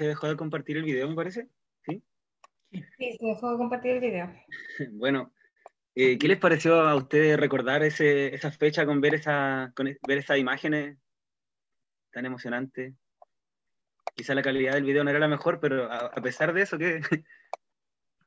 [0.00, 1.46] Se dejó de compartir el video, me parece.
[1.84, 2.02] ¿Sí?
[2.72, 4.34] Sí, se dejó de compartir el video.
[4.92, 5.34] bueno,
[5.94, 10.18] eh, ¿qué les pareció a ustedes recordar ese, esa fecha con ver, esa, con ver
[10.18, 10.96] esas imágenes
[12.10, 12.94] tan emocionantes?
[14.14, 17.02] Quizá la calidad del video no era la mejor, pero a, pesar de eso, ¿qué,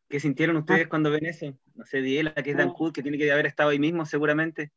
[0.09, 0.89] ¿qué sintieron ustedes ah.
[0.89, 1.57] cuando ven eso?
[1.73, 4.71] No sé, Diela, que es Dan Hood, que tiene que haber estado ahí mismo seguramente.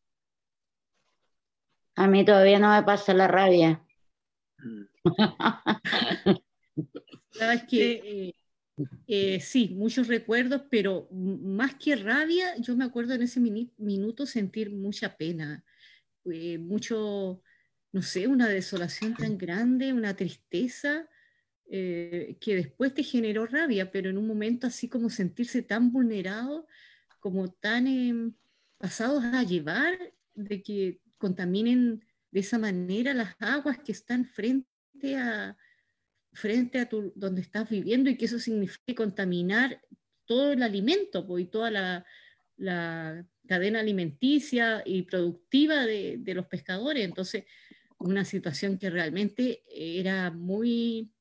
[1.95, 3.83] A mí todavía no me pasa la rabia.
[4.57, 4.85] Mm.
[7.39, 8.35] Sabes que eh,
[9.07, 14.71] eh, sí, muchos recuerdos, pero más que rabia, yo me acuerdo en ese minuto sentir
[14.71, 15.65] mucha pena,
[16.25, 17.43] eh, mucho,
[17.93, 21.09] no sé, una desolación tan grande, una tristeza.
[21.69, 26.67] que después te generó rabia, pero en un momento así como sentirse tan vulnerado,
[27.19, 28.35] como tan em,
[28.79, 29.99] pasados a llevar,
[30.35, 35.57] de que contaminen de esa manera las aguas que están frente a,
[36.37, 39.81] frente a tu, donde estás viviendo y que eso significa contaminar
[40.27, 47.05] todo el alimento pues, y toda la, cadena alimenticia y productiva de, los pescadores.
[47.05, 47.45] Entonces,
[47.99, 51.13] una situación que realmente era muy,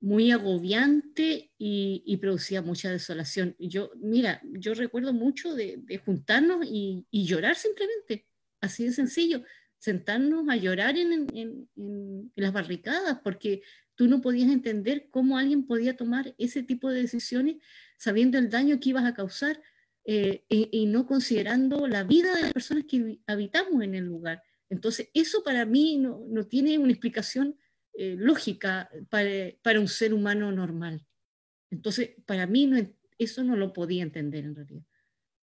[0.00, 3.56] muy agobiante y, producía mucha desolación.
[3.58, 8.26] Yo, mira, yo recuerdo mucho de, juntarnos y, llorar simplemente,
[8.60, 9.42] así de sencillo,
[9.82, 13.62] sentarnos a llorar en, en, las barricadas, porque
[13.96, 17.56] tú no podías entender cómo alguien podía tomar ese tipo de decisiones
[17.98, 19.60] sabiendo el daño que ibas a causar
[20.04, 24.44] eh, y, no considerando la vida de las personas que habitamos en el lugar.
[24.70, 27.58] Entonces, eso para mí no, no tiene una explicación
[27.94, 29.28] eh, lógica para,
[29.62, 31.04] para, un ser humano normal.
[31.72, 32.78] Entonces, para mí no,
[33.18, 34.84] eso no lo podía entender en realidad.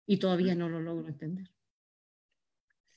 [0.05, 1.49] Y todavía no lo logro entender.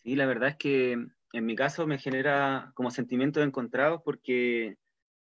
[0.02, 4.76] Sí, la verdad es que en mi caso me genera como sentimientos encontrados porque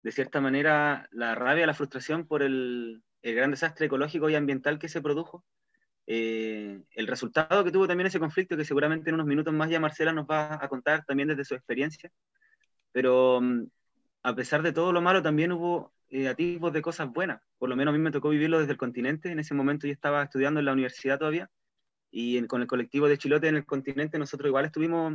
[0.03, 4.89] de cierta manera la rabia, la frustración por el, gran desastre ecológico y ambiental que
[4.89, 5.45] se produjo,
[6.09, 9.79] eh, el resultado que tuvo también ese conflicto, que seguramente en unos minutos más ya
[9.79, 12.11] Marcela nos va a contar también desde su experiencia,
[12.91, 13.67] pero mm,
[14.25, 17.77] a pesar de todo lo malo también hubo eh, atisbos de cosas buenas, por lo
[17.77, 20.59] menos a mí me tocó vivirlo desde el continente, en ese momento yo estaba estudiando
[20.59, 21.49] en la universidad todavía,
[22.11, 25.15] y con el colectivo de Chilote en el continente nosotros igual estuvimos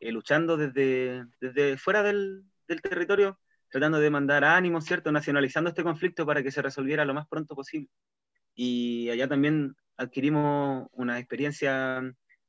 [0.00, 3.38] eh, luchando desde, desde fuera del, territorio,
[3.70, 5.10] tratando de mandar ánimos, ¿cierto?
[5.12, 7.88] Nacionalizando este conflicto para que se resolviera lo más pronto posible.
[8.54, 12.02] Y allá también adquirimos una experiencia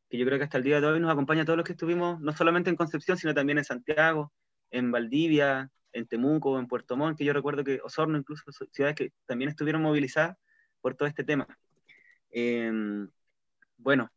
[0.09, 1.73] que yo creo que hasta el día de hoy nos acompaña a todos los que
[1.73, 4.33] estuvimos, no solamente en Concepción, sino también en Santiago,
[4.71, 9.11] en Valdivia, en Temuco, en Puerto Montt, que yo recuerdo que Osorno, incluso ciudades que
[9.25, 10.37] también estuvieron movilizadas
[10.81, 11.47] por todo este tema.
[12.31, 13.09] Em,
[13.77, 14.11] bueno,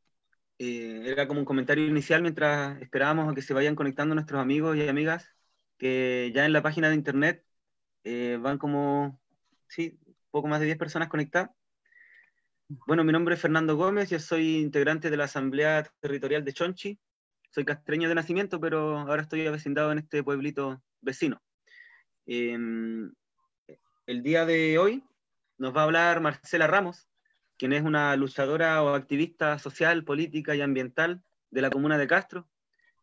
[0.64, 4.76] eh, era como un comentario inicial mientras esperábamos a que se vayan conectando nuestros amigos
[4.76, 5.28] y amigas,
[5.76, 7.44] que ya en la página de internet
[8.04, 9.20] eh, van como,
[9.66, 9.98] sí,
[10.30, 11.50] poco más de 10 personas conectadas.
[12.68, 17.00] Bueno, mi nombre es Fernando Gómez, yo soy integrante de la Asamblea Territorial de Chonchi,
[17.50, 21.42] soy castreño de nacimiento, pero ahora estoy avecindado en este pueblito vecino.
[22.24, 23.12] Em,
[24.06, 25.02] el día de hoy
[25.58, 27.08] nos va a hablar Marcela Ramos,
[27.62, 32.48] quien es una luchadora o activista social, política y ambiental de la comuna de Castro,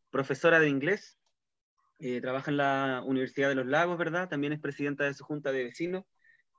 [0.09, 1.17] profesora de inglés,
[1.99, 4.27] eh, trabaja en la Universidad de los Lagos, ¿verdad?
[4.27, 6.03] También es presidenta de su junta de vecinos,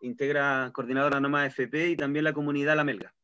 [0.00, 3.14] integra coordinadora Noma FP y también la comunidad La Melga.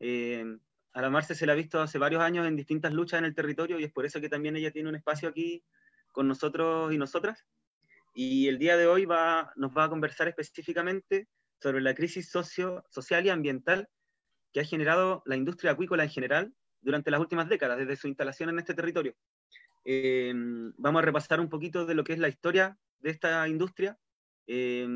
[0.00, 0.44] Eh,
[0.92, 3.34] a la Marce se la ha visto hace varios años en distintas luchas en el
[3.34, 5.64] territorio y es por eso que también ella tiene un espacio aquí
[6.12, 7.46] con nosotros y nosotras.
[8.12, 11.26] Y el día de hoy va, nos va a conversar específicamente
[11.58, 13.88] sobre la crisis socio, social y ambiental
[14.56, 18.48] que ha generado la industria acuícola en general durante las últimas décadas, desde su instalación
[18.48, 19.14] en este territorio.
[19.84, 20.32] Eh,
[20.78, 23.98] vamos a repasar un poquito de lo que es la historia de esta industria,
[24.46, 24.88] eh,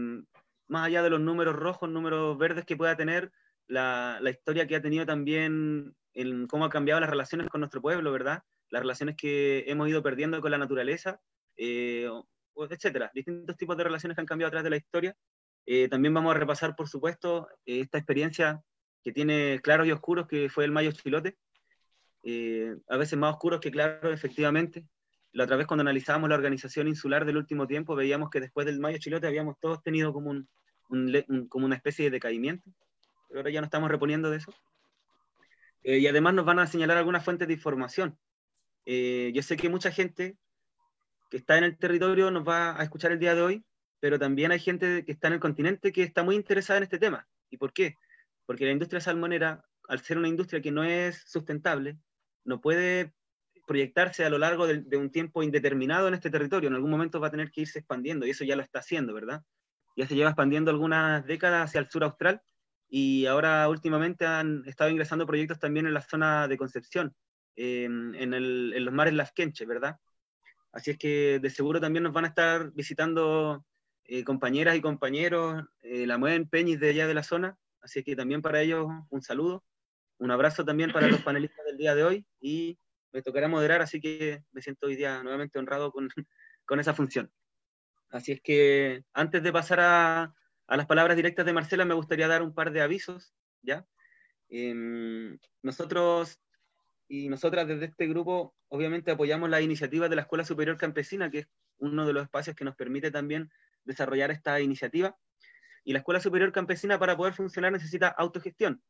[0.66, 3.32] más allá de los números rojos, números verdes que pueda tener,
[3.66, 7.82] la, la, historia que ha tenido también en cómo ha cambiado las relaciones con nuestro
[7.82, 8.42] pueblo, ¿verdad?
[8.70, 11.20] Las relaciones que hemos ido perdiendo con la naturaleza,
[11.58, 12.08] eh,
[12.56, 13.10] etcétera.
[13.12, 15.14] Distintos tipos de relaciones que han cambiado a través de la historia.
[15.90, 18.64] también vamos a repasar, por supuesto, esta experiencia
[19.02, 21.36] que tiene claros y oscuros, que fue el Mayo Chilote,
[22.22, 24.84] eh, a veces más oscuros que claros, efectivamente.
[25.32, 28.80] La otra vez cuando analizábamos la organización insular del último tiempo, veíamos que después del
[28.80, 30.48] Mayo Chilote habíamos todos tenido como, un,
[31.48, 32.68] como una especie de decaimiento,
[33.28, 34.52] pero ahora ya no estamos reponiendo de eso.
[35.82, 38.18] Eh, y además nos van a señalar algunas fuentes de información.
[38.84, 40.36] Eh, yo sé que mucha gente
[41.30, 43.64] que está en el territorio nos va a escuchar el día de hoy,
[44.00, 46.98] pero también hay gente que está en el continente que está muy interesada en este
[46.98, 47.26] tema.
[47.50, 47.94] ¿Y por qué?
[48.46, 51.98] Porque la industria salmonera, al ser una industria que no es sustentable,
[52.44, 53.12] no puede
[53.66, 56.68] proyectarse a lo largo de, un tiempo indeterminado en este territorio.
[56.68, 59.14] En algún momento va a tener que irse expandiendo y eso ya lo está haciendo,
[59.14, 59.42] ¿verdad?
[59.96, 62.40] ya se lleva expandiendo algunas décadas hacia el sur austral
[62.88, 67.14] y ahora últimamente han estado ingresando proyectos también en la zona de Concepción,
[67.54, 69.96] en, en, los mares Lasquenche, ¿verdad?
[70.72, 73.64] Así es que de seguro también nos van a estar visitando
[74.04, 78.16] eh, compañeras y compañeros, eh, la Muen Peñis de allá de la zona, así que
[78.16, 79.64] también para ellos un saludo,
[80.18, 82.78] un abrazo también para los panelistas del día de hoy y
[83.12, 86.08] me tocará moderar, así que me siento hoy día nuevamente honrado con,
[86.64, 87.32] con esa función.
[88.10, 90.34] Así es que antes de pasar a,
[90.66, 93.86] a, las palabras directas de Marcela, me gustaría dar un par de avisos, ¿ya?
[94.48, 96.40] Eh, nosotros
[97.08, 101.40] y nosotras desde este grupo obviamente apoyamos la iniciativa de la Escuela Superior Campesina, que
[101.40, 101.48] es
[101.78, 103.50] uno de los espacios que nos permite también
[103.84, 105.16] desarrollar esta iniciativa.
[105.84, 108.82] Y la Escuela Superior Campesina para poder funcionar necesita autogestión.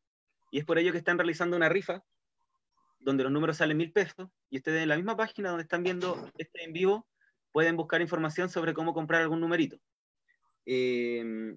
[0.51, 2.03] Y es por ello que están realizando una rifa
[2.99, 6.29] donde los números salen mil pesos y ustedes en la misma página donde están viendo
[6.37, 7.07] este en vivo
[7.51, 9.77] pueden buscar información sobre cómo comprar algún numerito.
[10.65, 11.55] Eh,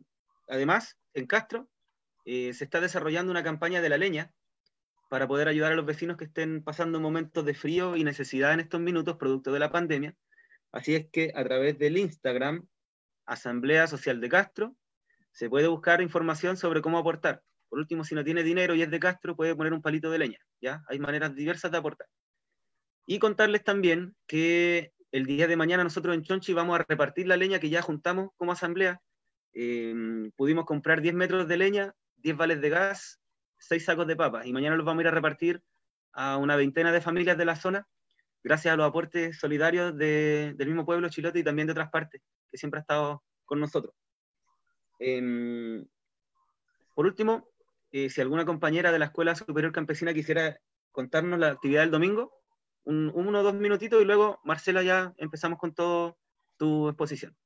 [0.48, 1.69] además, en Castro
[2.25, 4.32] eh, se está desarrollando una campaña de la leña
[5.08, 8.60] para poder ayudar a los vecinos que estén pasando momentos de frío y necesidad en
[8.60, 10.16] estos minutos producto de la pandemia.
[10.72, 12.66] Así es que a través del Instagram,
[13.26, 14.76] Asamblea Social de Castro,
[15.34, 17.42] se puede buscar información sobre cómo aportar.
[17.69, 20.19] Por último, si no tiene dinero y es de Castro, puede poner un palito de
[20.19, 20.38] leña.
[20.60, 20.82] ¿ya?
[20.88, 22.06] Hay maneras diversas de aportar.
[23.04, 27.36] Y contarles también que el día de mañana nosotros en Chonchi vamos a repartir la
[27.36, 29.00] leña que ya juntamos como asamblea.
[29.52, 33.20] Eh, pudimos comprar 10 metros de leña, 10 vales de gas,
[33.58, 35.62] seis sacos de papas y mañana los vamos a ir a repartir
[36.12, 37.88] a una veintena de familias de la zona,
[38.42, 42.58] gracias a los aportes solidarios del mismo pueblo chilote y también de otras partes, que
[42.58, 43.94] siempre ha estado con nosotros.
[44.99, 45.87] Em,
[46.94, 47.49] por último,
[47.93, 50.61] eh, si alguna compañera de la Escuela Superior Campesina quisiera
[50.93, 52.32] contarnos la actividad del domingo,
[52.85, 56.17] un, uno o dos minutitos y luego, Marcela, ya empezamos con toda
[56.56, 57.37] tu exposición.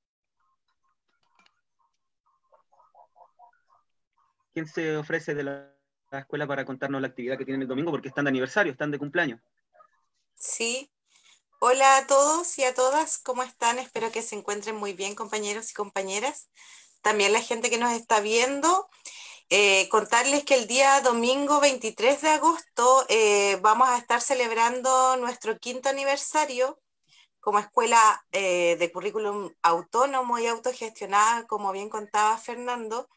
[4.53, 5.79] ¿Quién se ofrece de la
[6.11, 8.91] la escuela para contarnos la actividad que tienen el domingo, porque están de aniversario, están
[8.91, 9.41] de cumpleaños.
[10.35, 10.91] Sí.
[11.61, 13.79] Hola a todos y a todas, ¿cómo están?
[13.79, 16.49] Espero que se encuentren muy bien, compañeros y compañeras.
[17.03, 18.89] También la gente que nos está viendo.
[19.51, 25.59] Eh, contarles que el día domingo 23 de agosto eh, vamos a estar celebrando nuestro
[25.59, 26.79] quinto aniversario
[27.41, 33.09] como escuela eh, de currículum autónomo y autogestionada, como bien contaba Fernando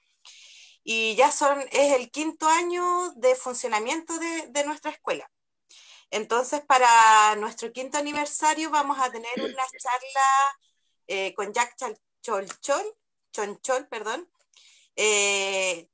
[0.83, 5.29] y ya son, es el quinto año de funcionamiento de, nuestra escuela.
[6.11, 11.75] Entonces, para nuestro quinto aniversario vamos a tener una charla con Jack
[12.21, 12.95] Cholchol,
[13.31, 14.29] Chonchol, perdón.
[14.95, 15.89] Eh,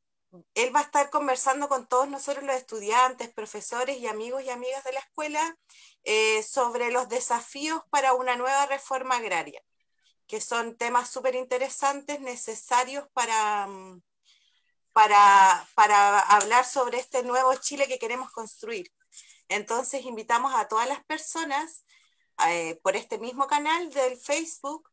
[0.55, 4.83] él va a estar conversando con todos nosotros los estudiantes, profesores y amigos y amigas
[4.83, 5.57] de la escuela
[6.03, 9.61] eh, sobre los desafíos para una nueva reforma agraria,
[10.27, 14.01] que son temas súper interesantes, necesarios para, mm,
[14.93, 18.91] para, hablar sobre este nuevo Chile que queremos construir.
[19.47, 21.85] Entonces invitamos a todas las personas
[22.47, 24.89] eh, por este mismo canal del Facebook.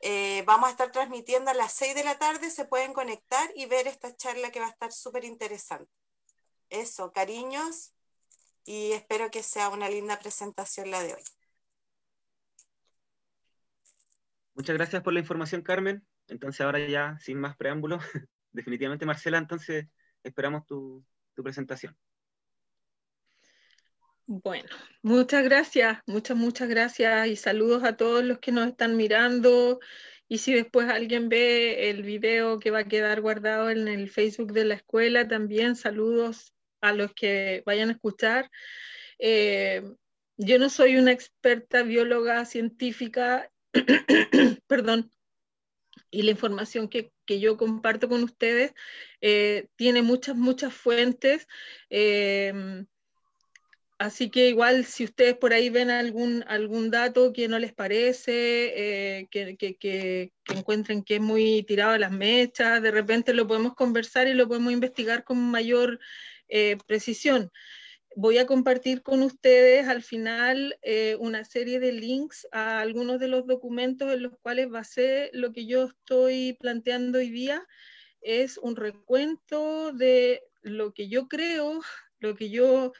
[0.00, 3.66] Eh, vamos a estar transmitiendo a las 6 de la tarde, se pueden conectar y
[3.66, 5.90] ver esta charla que va a estar súper interesante.
[6.70, 7.92] Eso, cariños,
[8.64, 11.22] y espero que sea una linda presentación la de hoy.
[14.54, 16.06] Muchas gracias por la información, Carmen.
[16.26, 18.02] Entonces ahora ya, sin más preámbulos,
[18.52, 19.86] definitivamente, Marcela, entonces
[20.22, 21.04] esperamos tu,
[21.36, 21.96] presentación.
[24.30, 24.68] Bueno,
[25.00, 29.80] muchas gracias, muchas, muchas gracias y saludos a todos los que nos están mirando.
[30.28, 34.52] Y si después alguien ve el video que va a quedar guardado en el Facebook
[34.52, 38.50] de la escuela, también saludos a los que vayan a escuchar.
[39.18, 39.82] Eh,
[40.36, 43.50] yo no soy una experta bióloga científica,
[44.66, 45.10] perdón,
[46.10, 48.74] y la información que, yo comparto con ustedes
[49.22, 51.48] eh, tiene muchas, muchas fuentes.
[51.88, 52.86] Em,
[53.98, 59.18] así que igual si ustedes por ahí ven algún, algún dato que no les parece,
[59.20, 63.74] eh, que, que, encuentren que es muy tirado a las mechas, de repente lo podemos
[63.74, 66.00] conversar y lo podemos investigar con mayor
[66.48, 67.50] eh, precisión
[68.20, 73.28] voy a compartir con ustedes al final eh, una serie de links a algunos de
[73.28, 77.64] los documentos en los cuales basé lo que yo estoy planteando hoy día.
[78.20, 81.80] Es un recuento de lo que yo creo,
[82.18, 82.92] lo que yo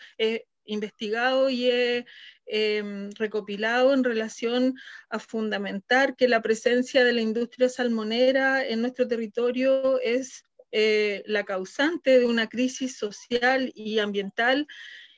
[0.68, 2.06] investigado y he
[2.46, 4.74] em, recopilado en relación
[5.08, 11.44] a fundamentar que la presencia de la industria salmonera en nuestro territorio es eh, la
[11.44, 14.66] causante de una crisis social y ambiental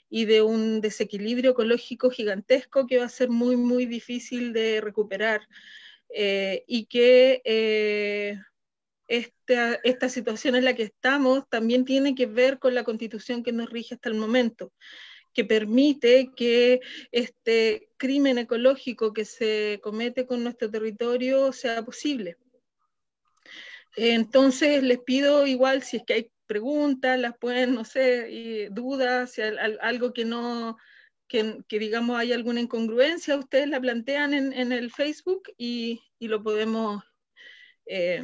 [0.09, 5.47] y de un desequilibrio ecológico gigantesco que va a ser muy, muy difícil de recuperar.
[6.13, 8.37] Eh, y que eh,
[9.07, 13.53] esta, esta situación en la que estamos también tiene que ver con la constitución que
[13.53, 14.73] nos rige hasta el momento
[15.33, 16.81] que permite que
[17.13, 22.37] este crimen ecológico que se comete con nuestro territorio sea posible.
[23.97, 29.43] Entonces les pido igual si es que hay preguntas, las pueden, no sé, dudas, si
[29.43, 30.77] algo que no,
[31.29, 37.05] que, digamos hay alguna incongruencia, ustedes la plantean en, el Facebook y, lo podemos
[37.87, 38.23] eh,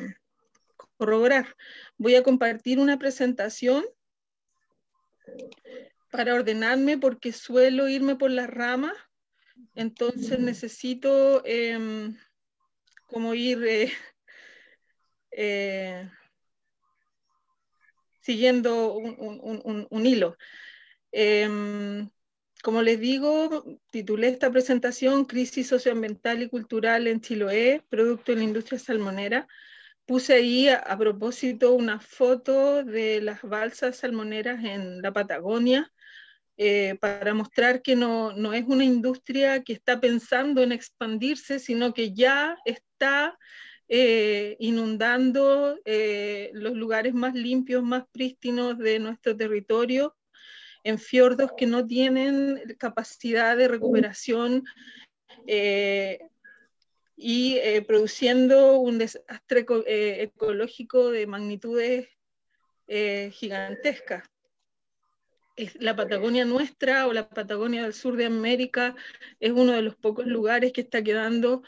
[0.96, 1.56] corroborar.
[1.98, 3.84] Voy a compartir una presentación
[6.10, 8.94] para ordenarme porque suelo irme por las ramas,
[9.74, 12.16] entonces necesito em,
[13.06, 13.92] como ir eh,
[15.30, 16.10] eh,
[18.20, 20.36] siguiendo un, hilo.
[21.12, 22.10] Em,
[22.62, 28.44] como les digo, titulé esta presentación Crisis socioambiental y cultural en Chiloé, producto de la
[28.44, 29.46] industria salmonera.
[30.04, 35.92] Puse ahí a propósito una foto de las balsas salmoneras en la Patagonia,
[36.58, 41.92] eh, para mostrar que no, no, es una industria que está pensando en expandirse, sino
[41.92, 43.38] que ya está
[43.88, 50.16] eh, inundando eh, los lugares más limpios, más prístinos de nuestro territorio,
[50.82, 54.64] en fiordos que no tienen capacidad de recuperación
[57.16, 59.66] y produciendo un desastre
[60.22, 62.08] ecológico de magnitudes
[62.86, 64.28] gigantescas
[65.78, 68.94] la Patagonia nuestra o la Patagonia del sur de América
[69.40, 71.62] es uno de los pocos lugares que está quedando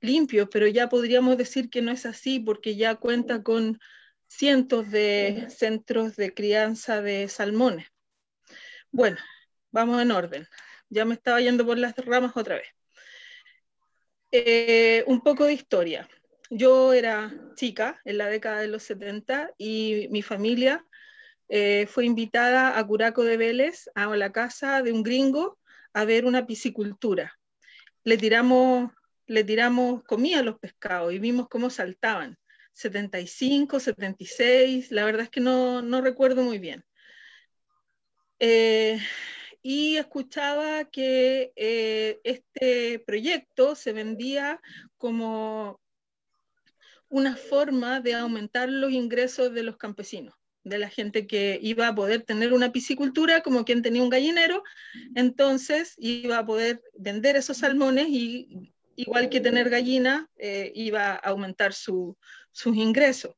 [0.00, 3.80] limpio, pero ya podríamos decir que no es así porque ya cuenta con
[4.26, 7.86] cientos de centros de crianza de salmones.
[8.90, 9.18] Bueno,
[9.70, 10.46] vamos en orden.
[10.88, 12.68] Ya me estaba yendo por las ramas otra vez.
[14.30, 16.08] Eh, un poco de historia.
[16.50, 20.84] Yo era chica en la década de los 70 y mi familia
[21.48, 25.58] eh, fue invitada a Curaco de Vélez, a la casa de un gringo,
[25.92, 27.38] a ver una piscicultura.
[28.04, 28.90] Le tiramos,
[29.26, 32.38] le tiramos comida a los pescados y vimos cómo saltaban.
[32.72, 36.84] 75, 76, la verdad es que no, no recuerdo muy bien.
[38.40, 38.98] Eh,
[39.62, 44.60] y escuchaba que eh, este proyecto se vendía
[44.98, 45.80] como
[47.08, 51.94] una forma de aumentar los ingresos de los campesinos de la gente que iba a
[51.94, 54.64] poder tener una piscicultura como quien tenía un gallinero,
[55.14, 61.16] entonces iba a poder vender esos salmones y igual que tener gallina, eh, iba a
[61.16, 62.16] aumentar sus
[62.64, 63.34] ingresos.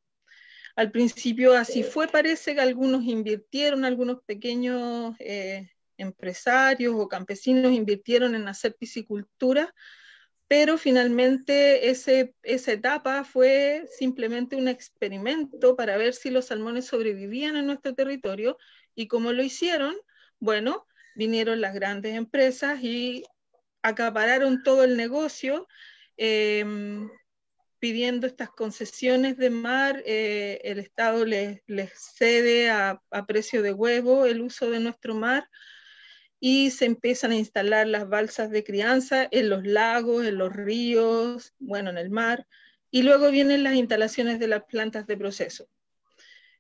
[0.77, 8.35] Al principio así fue, parece que algunos invirtieron, algunos pequeños eh, empresarios o campesinos invirtieron
[8.35, 9.75] en hacer piscicultura,
[10.49, 17.67] pero finalmente esa etapa fue simplemente un experimento para ver si los salmones sobrevivían en
[17.67, 18.57] nuestro territorio
[18.95, 19.97] y como lo hicieron,
[20.39, 20.87] bueno,
[21.17, 23.25] vinieron las grandes empresas y
[23.83, 25.67] acapararon todo el negocio
[26.17, 27.11] em,
[27.81, 31.61] pidiendo estas concesiones de mar, eh, el Estado les,
[32.15, 35.49] cede a, a precio de huevo el uso de nuestro mar
[36.41, 41.55] y se empiezan a instalar las balsas de crianza en los lagos, en los ríos,
[41.59, 42.47] bueno, en el mar,
[42.91, 45.69] y luego vienen las instalaciones de las plantas de proceso.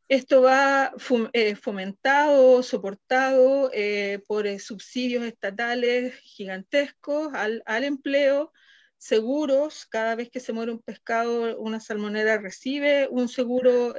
[0.08, 0.92] Esto va
[1.32, 8.52] eh, fomentado, soportado eh, por eh, subsidios estatales gigantescos al, empleo,
[8.98, 13.94] seguros, cada vez que se muere un pescado, una salmonera recibe un seguro,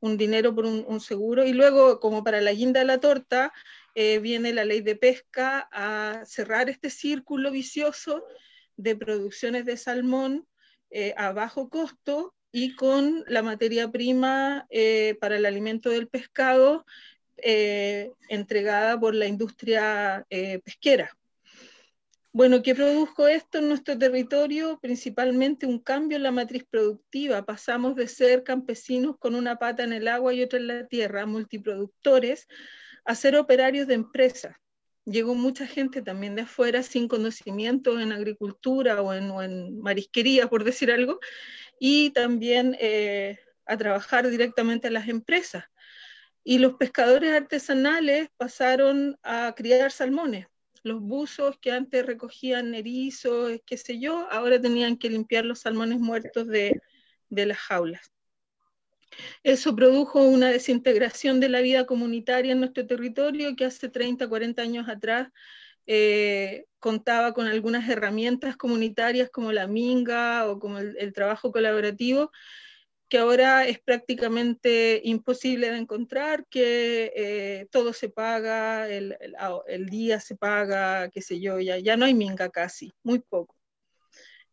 [0.00, 3.52] un dinero por un, un, seguro, y luego, como para la guinda de la torta,
[4.00, 8.24] eh, viene la ley de pesca a cerrar este círculo vicioso
[8.76, 10.46] de producciones de salmón
[10.90, 16.86] eh, a bajo costo y con la materia prima eh, para el alimento del pescado
[17.42, 20.24] entregada por la industria
[20.64, 21.16] pesquera.
[22.32, 24.78] Bueno, ¿qué produjo esto en nuestro territorio?
[24.80, 27.44] Principalmente un cambio en la matriz productiva.
[27.44, 31.26] Pasamos de ser campesinos con una pata en el agua y otra en la tierra,
[31.26, 32.46] multiproductores,
[33.08, 34.54] a ser operarios de empresas.
[35.06, 40.92] Llegó mucha gente también de afuera sin conocimiento en agricultura o en, marisquería, por decir
[40.92, 41.18] algo,
[41.80, 45.64] y también eh, a trabajar directamente en las empresas.
[46.44, 50.46] Y los pescadores artesanales pasaron a criar salmones.
[50.82, 55.98] Los buzos que antes recogían erizos, qué sé yo, ahora tenían que limpiar los salmones
[55.98, 56.82] muertos de
[57.30, 58.12] las jaulas.
[59.42, 64.62] Eso produjo una desintegración de la vida comunitaria en nuestro territorio que hace 30, 40
[64.62, 65.28] años atrás
[65.86, 72.30] eh, contaba con algunas herramientas comunitarias como la minga o como el, trabajo colaborativo
[73.08, 79.16] que ahora es prácticamente imposible de encontrar, que eh, todo se paga, el,
[79.88, 83.56] día se paga, qué sé yo, ya, ya no hay minga casi, muy poco.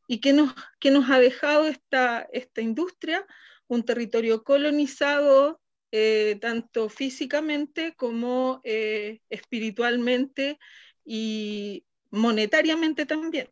[0.08, 3.26] ¿Y qué nos, qué nos ha dejado esta, esta industria?
[3.68, 10.60] Un territorio colonizado, eh, tanto físicamente como eh, espiritualmente
[11.04, 13.50] y monetariamente también.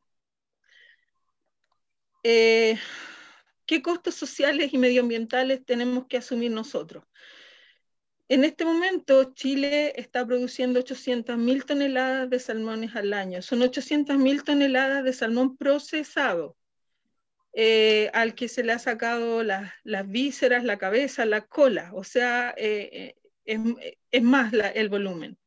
[2.23, 7.03] ¿Qué costos sociales y medioambientales tenemos que asumir nosotros?
[8.29, 13.41] En este momento, Chile está produciendo 800.000 toneladas de salmones al año.
[13.41, 16.57] Son 800.000 toneladas de salmón procesado,
[17.53, 21.91] eh, al que se le ha sacado las vísceras, la cabeza, la cola.
[21.93, 25.37] O sea, eh, eh, es, más el volumen.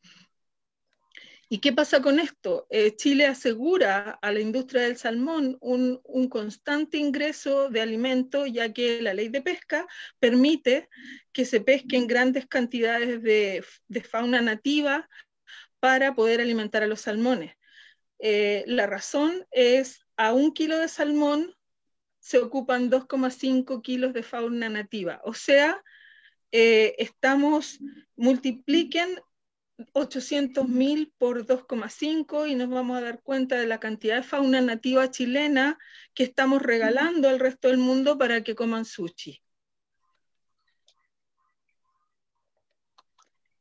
[1.48, 2.66] ¿Y qué pasa con esto?
[2.70, 9.00] Eh, Chile asegura a la industria del salmón un, constante ingreso de alimento, ya que
[9.00, 9.86] la ley de pesca
[10.18, 10.88] permite
[11.32, 13.64] que se pesquen grandes cantidades de,
[14.02, 15.08] fauna nativa
[15.78, 17.54] para poder alimentar a los salmones.
[18.18, 21.54] Eh, la razón es a un kilo de salmón
[22.26, 25.20] se ocupan 2,5 kilos de fauna nativa.
[25.22, 25.80] O sea,
[26.50, 27.78] eh, estamos,
[28.16, 29.20] multipliquen
[29.92, 35.08] 800.000 por 2,5 y nos vamos a dar cuenta de la cantidad de fauna nativa
[35.08, 35.78] chilena
[36.14, 39.40] que estamos regalando al resto del mundo para que coman sushi.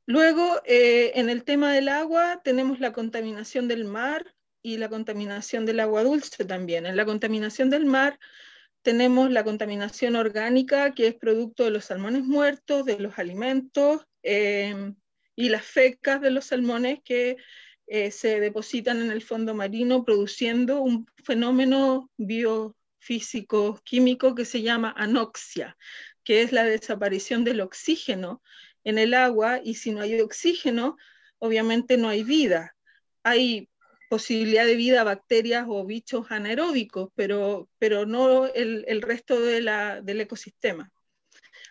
[0.07, 5.67] Luego, eh, en el tema del agua, tenemos la contaminación del mar y la contaminación
[5.67, 6.88] del agua dulce también.
[6.88, 8.19] En la contaminación del mar
[8.86, 14.93] tenemos la contaminación orgánica, que es producto de los salmones muertos, de los alimentos, eh,
[15.36, 17.36] y las fecas de los salmones que
[17.88, 24.93] eh, se depositan en el fondo marino produciendo un fenómeno biofísico químico que se llama
[24.95, 25.76] anoxia,
[26.24, 28.43] que es la desaparición del oxígeno
[28.84, 30.95] en el agua y si no hay oxígeno,
[31.39, 32.76] obviamente no hay vida.
[33.24, 33.67] Hay
[34.10, 40.02] posibilidad de vida bacterias o bichos anaeróbicos, pero, pero no el, el resto de la,
[40.02, 40.91] del ecosistema.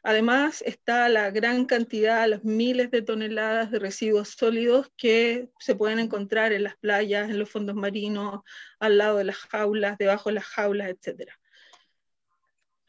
[0.07, 5.99] Además está la gran cantidad, las miles de toneladas de residuos sólidos que se pueden
[5.99, 8.43] encontrar en las playas, en los fondos marinos,
[8.79, 11.31] al lado de las jaulas, debajo de las jaulas, etc.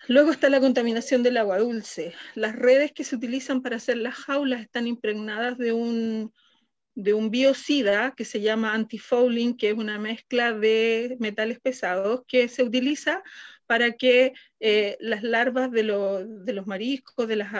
[0.08, 2.14] Luego está la contaminación del agua dulce.
[2.36, 6.34] Las redes que se utilizan para hacer las jaulas están impregnadas de un,
[6.96, 12.48] de un biocida que se llama antifouling, que es una mezcla de metales pesados que
[12.48, 13.22] se utiliza
[13.68, 17.52] para que eh, las larvas de, los mariscos, de las,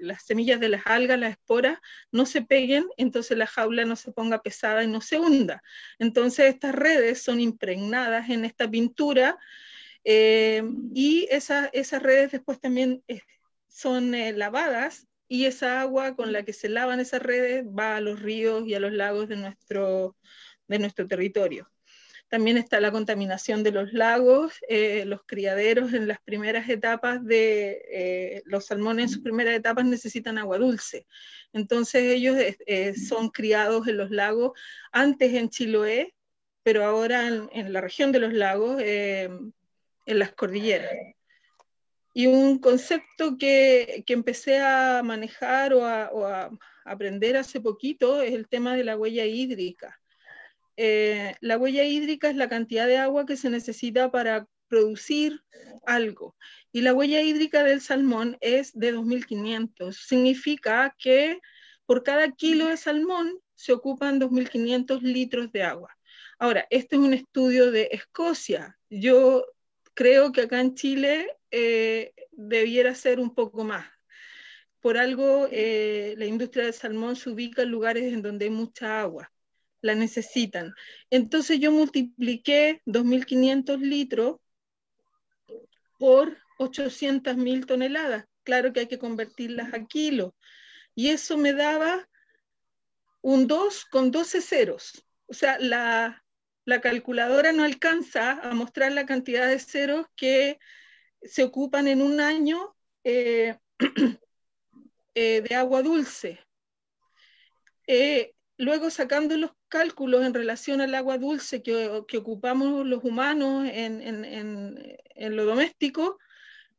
[0.00, 1.78] las semillas de las algas, las esporas,
[2.10, 5.62] no se peguen, entonces la jaula no se ponga pesada y no se hunda.
[5.98, 9.38] Entonces estas redes son impregnadas en esta pintura
[10.02, 10.62] eh,
[10.94, 11.70] y esas
[12.02, 13.20] redes después también eh,
[13.68, 18.20] son lavadas y esa agua con la que se lavan esas redes va a los
[18.20, 20.16] ríos y a los lagos de nuestro,
[20.68, 21.68] de nuestro territorio.
[22.28, 27.82] También está la contaminación de los lagos, eh, los criaderos en las primeras etapas de
[27.90, 31.04] eh, los salmones en sus primeras etapas necesitan agua dulce.
[31.52, 34.52] Entonces ellos eh, son criados en los lagos,
[34.92, 36.14] antes en Chiloé,
[36.62, 39.52] pero ahora en, la región de los lagos, en
[40.06, 40.92] las cordilleras.
[42.14, 46.50] Y un concepto que, que empecé a manejar o a,
[46.84, 50.00] aprender hace poquito es el tema de la huella hídrica.
[50.76, 55.42] Eh, la huella hídrica es la cantidad de agua que se necesita para producir
[55.86, 56.36] algo.
[56.72, 59.92] Y la huella hídrica del salmón es de 2.500.
[59.92, 61.40] Significa que
[61.86, 65.96] por cada kilo de salmón se ocupan 2.500 litros de agua.
[66.38, 68.78] Ahora, este es un estudio de Escocia.
[68.90, 69.46] Yo
[69.94, 73.86] creo que acá en Chile eh, debiera ser un poco más.
[74.80, 79.00] Por algo, eh, la industria del salmón se ubica en lugares en donde hay mucha
[79.00, 79.30] agua
[79.84, 80.74] la necesitan.
[81.10, 84.36] Entonces yo multipliqué 2.500 litros
[85.98, 88.24] por 800.000 toneladas.
[88.44, 90.32] Claro que hay que convertirlas a kilos.
[90.94, 92.08] Y eso me daba
[93.20, 95.04] un 2 con 12 ceros.
[95.26, 96.22] O sea, la,
[96.80, 100.58] calculadora no alcanza a mostrar la cantidad de ceros que
[101.24, 103.56] se ocupan en un año eh,
[105.14, 106.40] eh, de agua dulce.
[107.86, 114.78] Eh, luego sacando los cálculos en relación al agua dulce que, ocupamos los humanos en,
[115.16, 116.18] lo doméstico,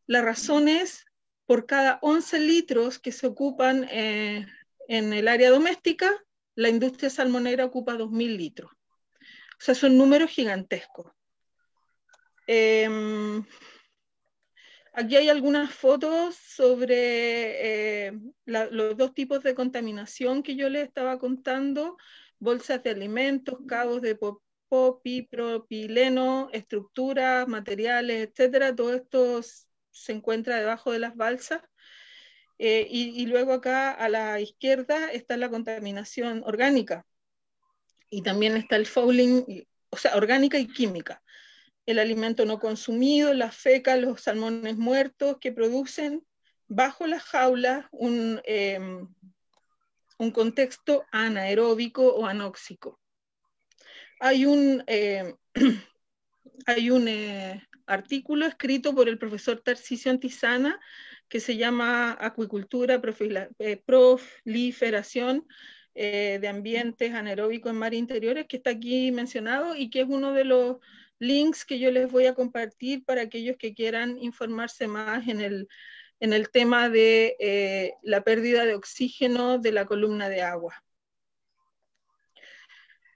[0.07, 1.05] la razón es
[1.45, 4.45] por cada 11 litros que se ocupan eh,
[4.87, 6.11] en el área doméstica,
[6.55, 8.71] la industria salmonera ocupa 2.000 litros.
[8.71, 11.11] O sea, son números gigantescos.
[12.47, 13.43] Em,
[14.97, 18.13] Aquí hay algunas fotos sobre eh,
[18.45, 21.97] los dos tipos de contaminación que yo les estaba contando,
[22.39, 24.17] bolsas de alimentos, cabos de
[25.29, 28.73] propileno, estructuras, materiales, etcétera.
[28.73, 29.41] Todo esto
[29.91, 31.61] se encuentra debajo de las balsas.
[32.57, 37.05] Eh, y, luego acá a la izquierda está la contaminación orgánica.
[38.09, 41.21] Y también está el fouling, o sea, orgánica y química.
[41.85, 46.25] El alimento no consumido, las fecas, los salmones muertos que producen
[46.67, 49.07] bajo las jaulas un, em,
[50.17, 52.99] un contexto anaeróbico o anóxico.
[54.19, 55.35] Hay un, eh,
[56.65, 60.79] hay un eh, artículo escrito por el profesor Tarcisio Antizana
[61.27, 63.01] que se llama Acuicultura,
[63.59, 65.47] eh, Proliferación
[65.95, 70.43] de Ambientes Anaeróbicos en Mares Interiores, que está aquí mencionado y que es uno de
[70.43, 70.77] los
[71.19, 75.67] links que yo les voy a compartir para aquellos que quieran informarse más en el,
[76.19, 80.85] en el tema de la pérdida de oxígeno de la columna de agua.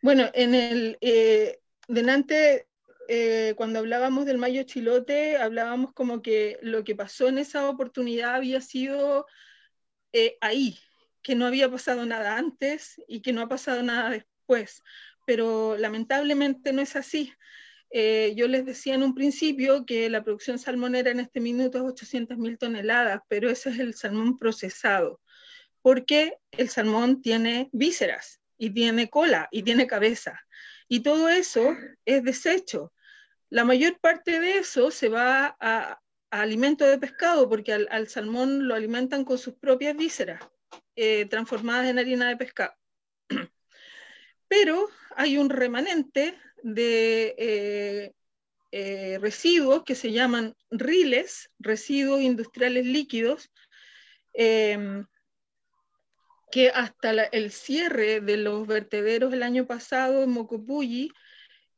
[0.01, 1.59] Bueno, en el eh,
[1.89, 2.67] delante,
[3.09, 8.35] eh, cuando hablábamos del Mayo Chilote, hablábamos como que lo que pasó en esa oportunidad
[8.35, 9.25] había sido
[10.13, 10.79] eh, ahí,
[11.21, 14.83] que no había pasado nada antes y que no ha pasado nada después.
[15.25, 17.33] Pero lamentablemente no es así.
[17.91, 22.57] Yo les decía en un principio que la producción salmonera en este minuto es 800.000
[22.57, 25.19] toneladas, pero ese es el salmón procesado,
[25.81, 30.39] porque el salmón tiene vísceras y tiene cola y tiene cabeza.
[30.87, 31.75] Y todo eso
[32.05, 32.93] es desecho.
[33.49, 35.99] La mayor parte de eso se va a,
[36.29, 40.41] alimento de pescado, porque al, salmón lo alimentan con sus propias vísceras,
[40.95, 42.73] eh, transformadas en harina de pescado.
[44.47, 48.13] Pero hay un remanente de eh,
[48.71, 53.49] eh, residuos que se llaman riles, residuos industriales líquidos,
[56.51, 61.11] que hasta el cierre de los vertederos el año pasado en Mocopulli,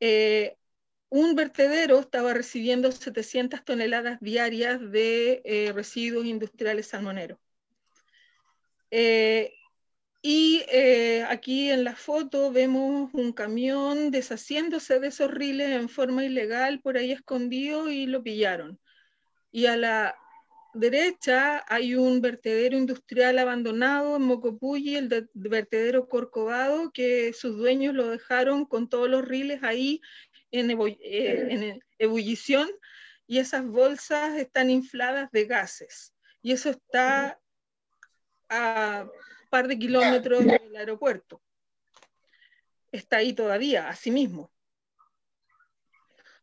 [0.00, 0.56] eh,
[1.08, 7.38] un vertedero estaba recibiendo 700 toneladas diarias de residuos industriales salmoneros.
[10.22, 10.62] Y
[11.28, 16.96] aquí en la foto vemos un camión deshaciéndose de esos riles en forma ilegal por
[16.96, 18.78] ahí escondido y lo pillaron.
[19.50, 20.16] Y a la,
[20.72, 28.08] derecha hay un vertedero industrial abandonado en Mocopulli, el vertedero Corcovado, que sus dueños lo
[28.08, 30.00] dejaron con todos los riles ahí
[30.50, 32.68] en, eh, ebullición
[33.26, 36.14] y esas bolsas están infladas de gases.
[36.40, 37.38] Y eso está
[39.52, 41.42] par de kilómetros del aeropuerto.
[42.90, 44.50] Está ahí todavía, así mismo.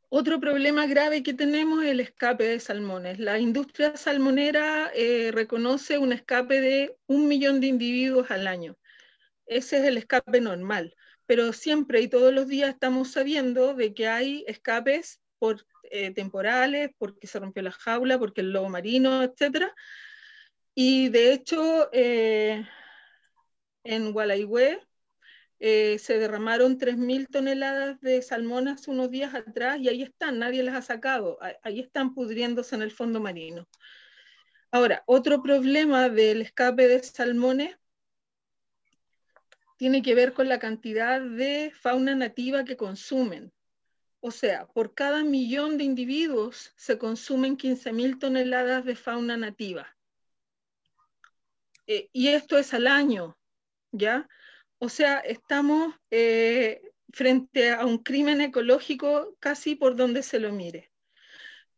[0.09, 3.17] Otro problema grave que tenemos es el escape de salmones.
[3.17, 8.77] La industria salmonera eh, reconoce un escape de un millón de individuos al año.
[9.47, 10.95] Ese es el escape normal,
[11.25, 16.91] pero siempre y todos los días estamos sabiendo de que hay escapes por, eh, temporales,
[16.99, 19.71] porque se rompió la jaula, porque el lobo marino, etc.
[20.75, 22.67] Y de hecho, eh,
[23.89, 24.79] en Gualaihue
[25.59, 30.75] eh, se derramaron 3.000 toneladas de salmonas unos días atrás y ahí están, nadie las
[30.75, 33.67] ha sacado, ahí están pudriéndose en el fondo marino.
[34.71, 37.77] Ahora, otro problema del escape de salmones
[39.77, 43.51] tiene que ver con la cantidad de fauna nativa que consumen.
[44.19, 49.97] O sea, por cada millón de individuos se consumen 15.000 toneladas de fauna nativa.
[51.87, 53.38] Eh, y esto es al año,
[53.91, 54.27] ¿ya?
[54.79, 60.91] O sea, estamos eh, frente a un crimen ecológico casi por donde se lo mire.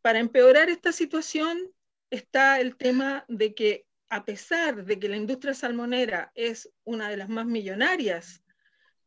[0.02, 1.58] Para empeorar esta situación
[2.10, 7.16] está el tema de que a pesar de que la industria salmonera es una de
[7.16, 8.44] las más millonarias,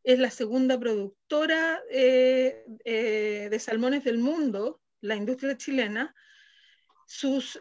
[0.02, 6.14] es la segunda productora eh, eh, de salmones del mundo, la industria chilena,
[7.06, 7.60] sus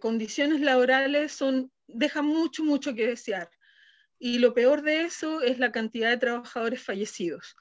[0.00, 3.48] condiciones laborales son, dejan mucho, mucho que desear.
[4.18, 7.56] Y lo peor de eso es la cantidad de trabajadores fallecidos.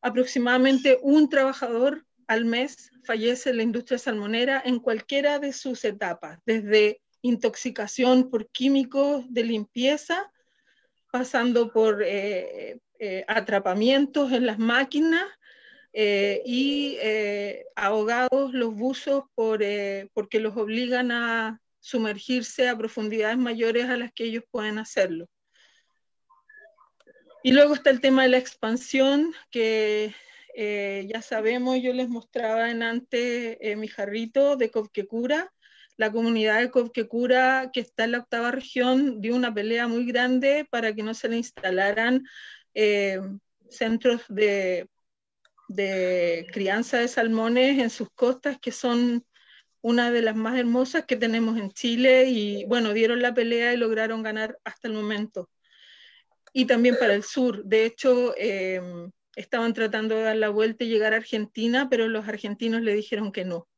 [0.00, 6.38] Aproximadamente un trabajador al mes fallece en la industria salmonera en cualquiera de sus etapas,
[6.44, 10.30] desde intoxicación por químicos de limpieza,
[11.10, 15.26] pasando por eh, eh, atrapamientos en las máquinas
[15.92, 16.98] eh, y
[17.74, 19.60] ahogados los buzos por,
[20.12, 25.26] porque los obligan a sumergirse a profundidades mayores a las que ellos pueden hacerlo.
[27.42, 30.14] Y luego está el tema de la expansión, que
[30.54, 35.52] eh, ya sabemos, yo les mostraba en antes eh, mi jarrito de Copquecura,
[35.96, 40.66] la comunidad de Cobquecura, que está en la octava región, dio una pelea muy grande
[40.68, 42.24] para que no se le instalaran
[42.74, 43.20] eh,
[43.68, 44.88] centros de,
[45.68, 49.24] de crianza de salmones en sus costas, que son
[49.80, 53.76] una de las más hermosas que tenemos en Chile y bueno, dieron la pelea y
[53.76, 55.48] lograron ganar hasta el momento.
[56.58, 57.62] Y también para el sur.
[57.62, 58.82] De hecho, eh,
[59.36, 63.30] estaban tratando de dar la vuelta y llegar a Argentina, pero los argentinos le dijeron
[63.30, 63.68] que no,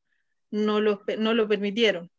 [0.51, 2.11] no lo, no lo permitieron.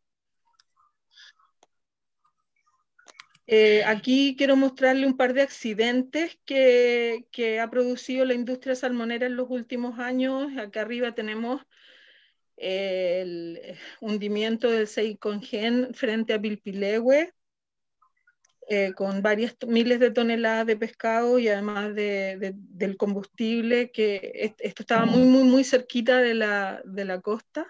[3.48, 9.26] Eh, aquí quiero mostrarle un par de accidentes que, que, ha producido la industria salmonera
[9.26, 10.56] en los últimos años.
[10.58, 11.60] Acá arriba tenemos
[12.56, 13.58] el
[14.00, 17.34] hundimiento del Seikongen frente a Pilpilehue,
[18.68, 24.82] eh, con varias miles de toneladas de pescado y además de, del combustible, que esto
[24.82, 27.66] estaba muy, muy, muy cerquita de la, de la costa.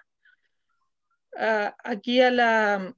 [1.37, 2.94] Ah, aquí a la,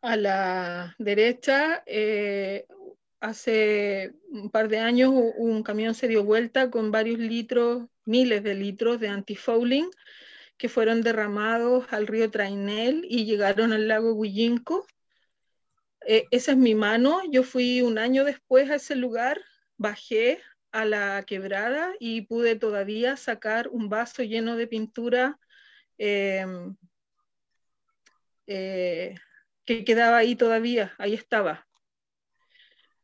[0.00, 2.66] a la derecha, eh,
[3.20, 8.54] hace un par de años un camión se dio vuelta con varios litros, miles de
[8.54, 9.90] litros de antifouling
[10.56, 14.86] que fueron derramados al río Trainel y llegaron al lago Huillinco.
[16.06, 17.20] Eh, esa es mi mano.
[17.30, 19.40] Yo fui un año después a ese lugar,
[19.76, 20.40] bajé
[20.72, 25.38] a la quebrada y pude todavía sacar un vaso lleno de pintura
[25.96, 26.76] em,
[28.46, 29.14] eh,
[29.64, 31.66] que quedaba ahí todavía, ahí estaba.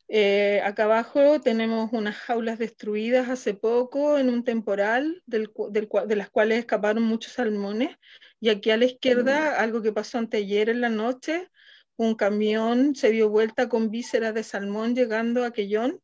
[0.08, 6.30] Eh, acá abajo tenemos unas jaulas destruidas hace poco en un temporal del, de las
[6.30, 7.96] cuales escaparon muchos salmones.
[8.38, 11.50] Y aquí a la izquierda, algo que pasó anteayer en la noche,
[11.96, 16.00] un camión se dio vuelta con vísceras de salmón llegando a Quellón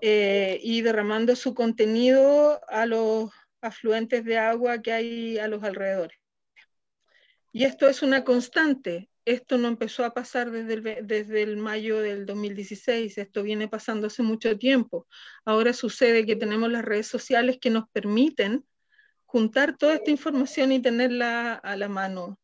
[0.00, 6.18] eh, y derramando su contenido a los afluentes de agua que hay a los alrededores.
[7.52, 12.00] Y esto es una constante esto no empezó a pasar desde el, desde el mayo
[12.00, 15.06] del 2016, esto viene pasando hace mucho tiempo.
[15.44, 18.64] Ahora sucede que tenemos las redes sociales que nos permiten
[19.26, 22.38] juntar toda esta información y tenerla a la mano.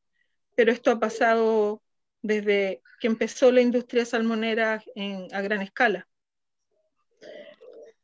[0.56, 1.80] Pero esto ha pasado
[2.24, 4.82] desde que empezó la industria salmonera
[5.30, 6.08] a gran escala.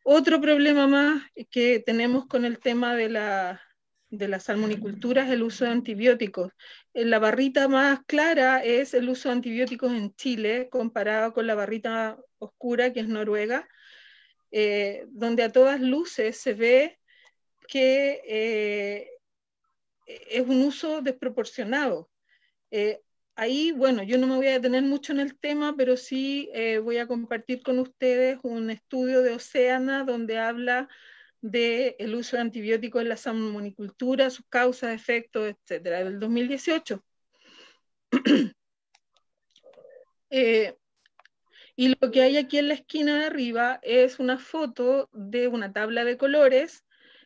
[0.04, 3.62] Otro problema más que tenemos con el tema de la,
[4.10, 6.52] de la salmonicultura es el uso de antibióticos.
[6.92, 11.54] Eh, la barrita más clara es el uso de antibióticos en Chile comparado con la
[11.54, 13.66] barrita oscura que es Noruega,
[14.50, 16.98] eh, donde a todas luces se ve
[17.66, 19.10] que eh,
[20.06, 22.10] es un uso desproporcionado.
[23.40, 26.50] Ahí, bueno, yo no me voy a detener mucho en el tema, pero sí
[26.82, 30.88] voy a compartir con ustedes un estudio de Oceana donde habla
[31.42, 37.02] del uso de antibióticos en la salmonicultura, sus causas, efectos, etcétera, del 2018.
[40.32, 40.76] Eh,
[41.74, 45.72] y lo que hay aquí en la esquina de arriba es una foto de una
[45.72, 46.84] tabla de colores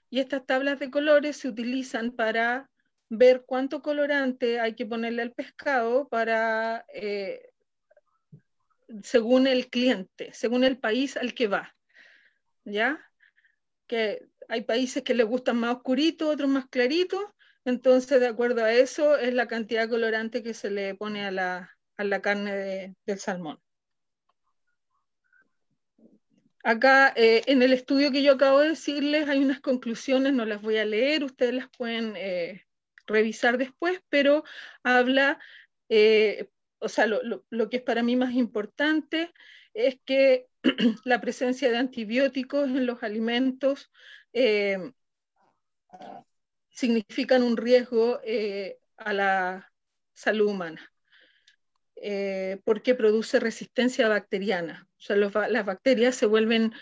[0.08, 2.70] y estas tablas de colores se utilizan para
[3.08, 7.50] ver cuánto colorante hay que ponerle al pescado para, eh,
[9.02, 11.74] según el cliente, según el país al que va.
[12.64, 12.98] ¿Ya?
[13.86, 17.22] que hay países que les gustan más oscuritos, otros más claritos,
[17.64, 21.30] entonces de acuerdo a eso es la cantidad de colorante que se le pone a
[21.30, 23.58] la, a la carne del salmón.
[26.62, 30.62] Acá eh, en el estudio que yo acabo de decirles hay unas conclusiones, no las
[30.62, 32.63] voy a leer, ustedes las pueden eh,
[33.06, 34.44] revisar después, pero
[34.82, 35.38] habla,
[35.88, 39.32] eh, o sea, lo, que es para mí más importante
[39.72, 40.48] es que
[41.04, 43.90] la presencia de antibióticos en los alimentos
[44.32, 44.92] eh,
[46.70, 49.72] significan un riesgo eh, a la
[50.12, 50.92] salud humana,
[52.64, 54.88] porque produce resistencia bacteriana.
[54.98, 56.72] O sea, las bacterias se vuelven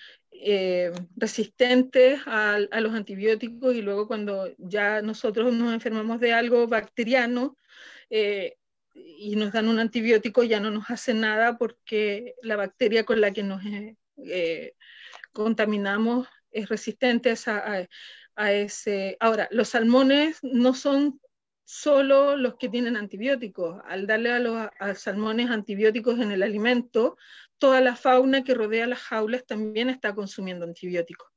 [1.16, 7.57] resistentes a, los antibióticos y luego cuando ya nosotros nos enfermamos de algo bacteriano,
[8.94, 13.31] y nos dan un antibiótico ya no nos hace nada porque la bacteria con la
[13.33, 14.74] que nos eh, eh,
[15.33, 19.16] contaminamos es resistente a, ese.
[19.20, 21.20] Ahora, los salmones no son
[21.64, 23.81] solo los que tienen antibióticos.
[23.87, 27.16] Al darle a los salmones antibióticos en el alimento,
[27.59, 31.29] toda la fauna que rodea las jaulas también está consumiendo antibióticos.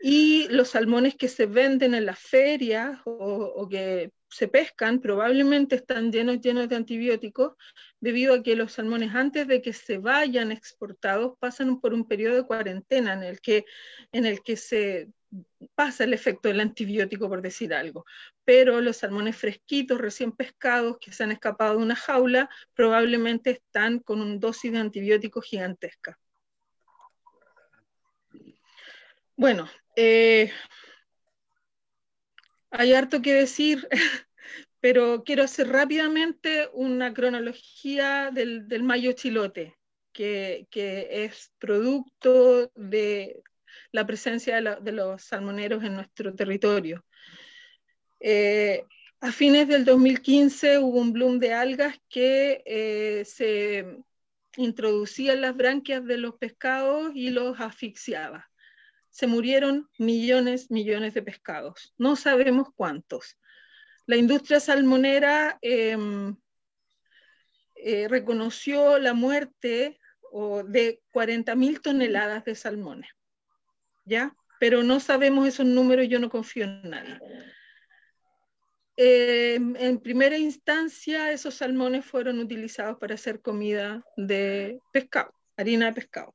[0.00, 6.12] Y los salmones que se venden en las ferias o, que se pescan probablemente están
[6.12, 7.54] llenos, llenos de antibióticos
[7.98, 12.36] debido a que los salmones antes de que se vayan exportados pasan por un periodo
[12.36, 13.64] de cuarentena en el que,
[14.12, 15.08] en el que se
[15.78, 18.04] pasa el efecto del antibiótico, por decir algo.
[18.44, 24.00] Pero los salmones fresquitos, recién pescados, que se han escapado de una jaula, probablemente están
[24.00, 26.18] con una dosis de antibiótico gigantesca.
[29.36, 30.50] Bueno, eh,
[32.72, 33.86] hay harto que decir,
[34.80, 39.78] pero quiero hacer rápidamente una cronología del, mayo chilote,
[40.12, 43.44] que, es producto de
[43.92, 47.04] la presencia de, los salmoneros en nuestro territorio.
[48.20, 48.84] Eh,
[49.20, 53.98] a fines del 2015 hubo un bloom de algas que eh, se
[54.56, 58.48] introducía en las branquias de los pescados y los asfixiaba
[59.18, 61.92] se murieron millones, millones de pescados.
[61.98, 63.36] No sabemos cuántos.
[64.06, 66.36] La industria salmonera em,
[67.74, 69.98] eh, reconoció la muerte
[70.66, 73.10] de 40.000 toneladas de salmones,
[74.60, 77.18] Pero no sabemos esos números, yo no confío en nadie.
[78.96, 85.92] Em, en primera instancia, esos salmones fueron utilizados para hacer comida de pescado, harina de
[85.92, 86.34] pescado.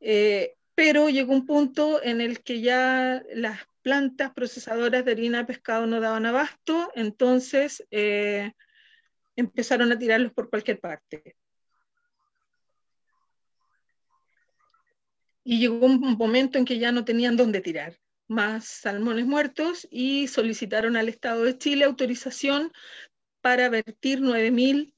[0.00, 5.44] Eh, pero llegó un punto en el que ya las plantas procesadoras de harina de
[5.46, 8.52] pescado no daban abasto, entonces eh,
[9.36, 11.36] empezaron a tirarlos por cualquier parte.
[15.44, 20.28] Y llegó un momento en que ya no tenían dónde tirar más salmones muertos y
[20.28, 22.72] solicitaron al Estado de Chile autorización
[23.40, 24.94] para vertir 9.000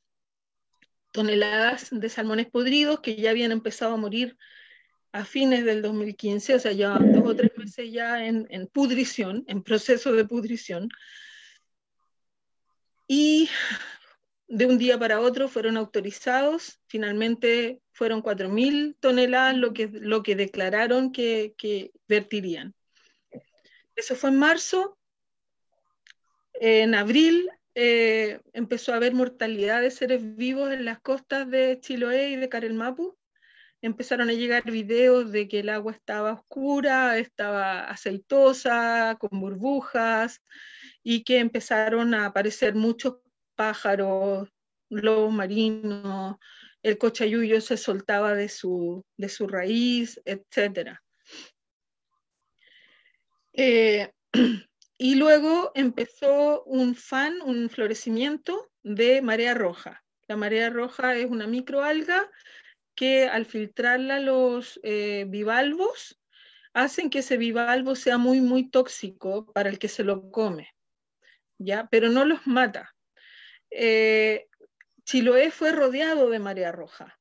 [1.13, 4.37] toneladas de salmones podridos que ya habían empezado a morir
[5.13, 9.45] a fines del 2015, o sea, ya dos o tres meses ya en, en pudrición,
[9.49, 10.89] en proceso de pudrición.
[13.09, 13.49] Y
[14.49, 20.37] de un día para otro fueron autorizados, finalmente fueron 4.000 toneladas lo que, lo que
[20.37, 22.75] declararon que, vertirían.
[23.95, 24.99] Eso fue en marzo.
[26.55, 32.31] En abril eh, empezó a haber mortalidad de seres vivos en las costas de Chiloé
[32.31, 33.17] y de Carelmapu
[33.83, 40.43] empezaron a llegar videos de que el agua estaba oscura, estaba aceitosa, con burbujas,
[41.03, 43.19] y que empezaron a aparecer muchos
[43.57, 44.49] pájaros,
[44.89, 46.37] lobos marinos,
[46.83, 51.01] el cochayuyo se soltaba de su, de su raíz, etc.
[53.53, 54.13] Eh,
[54.99, 60.05] y luego empezó un fan, un florecimiento de marea roja.
[60.29, 62.31] La marea roja es una microalga
[62.95, 66.21] que al filtrarla los eh, bivalvos
[66.73, 70.75] hacen que ese bivalvo sea muy, muy tóxico para el que se lo come,
[71.59, 71.89] ¿ya?
[71.91, 72.96] Pero no los mata.
[73.79, 74.49] Eh,
[75.05, 77.19] Chiloé fue rodeado de marea roja.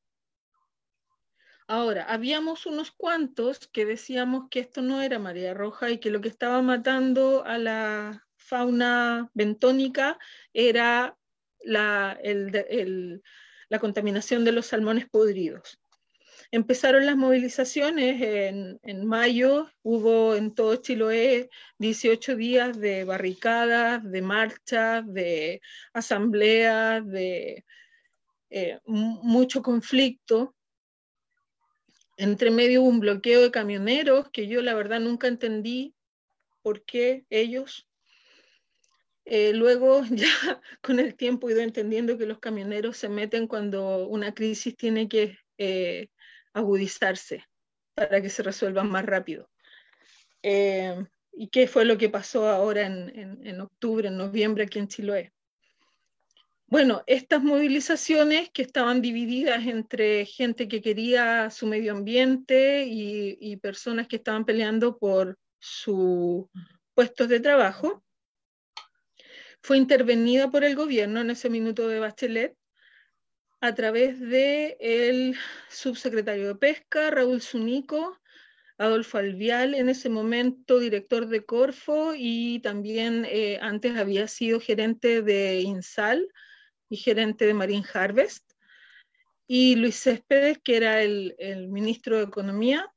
[1.68, 6.22] Ahora, habíamos unos cuantos que decíamos que esto no era marea roja y que lo
[6.22, 10.18] que estaba matando a la fauna bentónica
[10.54, 11.18] era
[11.60, 12.18] la,
[13.82, 15.82] contaminación de los salmones podridos.
[16.56, 18.22] Empezaron las movilizaciones
[18.82, 25.60] en, mayo, hubo en todo Chiloé 18 días de barricadas, de marchas, de
[25.92, 27.66] asambleas, de
[28.50, 30.56] eh, mucho conflicto.
[32.16, 35.94] Entre medio hubo un bloqueo de camioneros que yo la verdad nunca entendí
[36.62, 37.86] por qué ellos
[39.26, 44.08] eh, luego ya con el tiempo he ido entendiendo que los camioneros se meten cuando
[44.08, 46.08] una crisis tiene que eh,
[46.56, 47.46] agudizarse
[47.94, 49.50] para que se resuelvan más rápido.
[50.42, 55.34] Eh, ¿Y qué fue lo que pasó ahora en, octubre, en noviembre aquí en Chiloé?
[56.68, 63.58] Bueno, estas movilizaciones que estaban divididas entre gente que quería su medio ambiente y, y
[63.58, 66.46] personas que estaban peleando por sus
[66.94, 68.04] puestos de trabajo,
[69.62, 72.56] fue intervenida por el gobierno en ese minuto de Bachelet
[73.66, 75.36] a través del el
[75.70, 78.20] subsecretario de Pesca, Raúl Zunico,
[78.78, 85.22] Adolfo Alvial, en ese momento director de Corfo y también eh, antes había sido gerente
[85.22, 86.28] de INSAL
[86.90, 88.52] y gerente de Marine Harvest,
[89.48, 92.92] y Luis Céspedes, que era el, el ministro de Economía,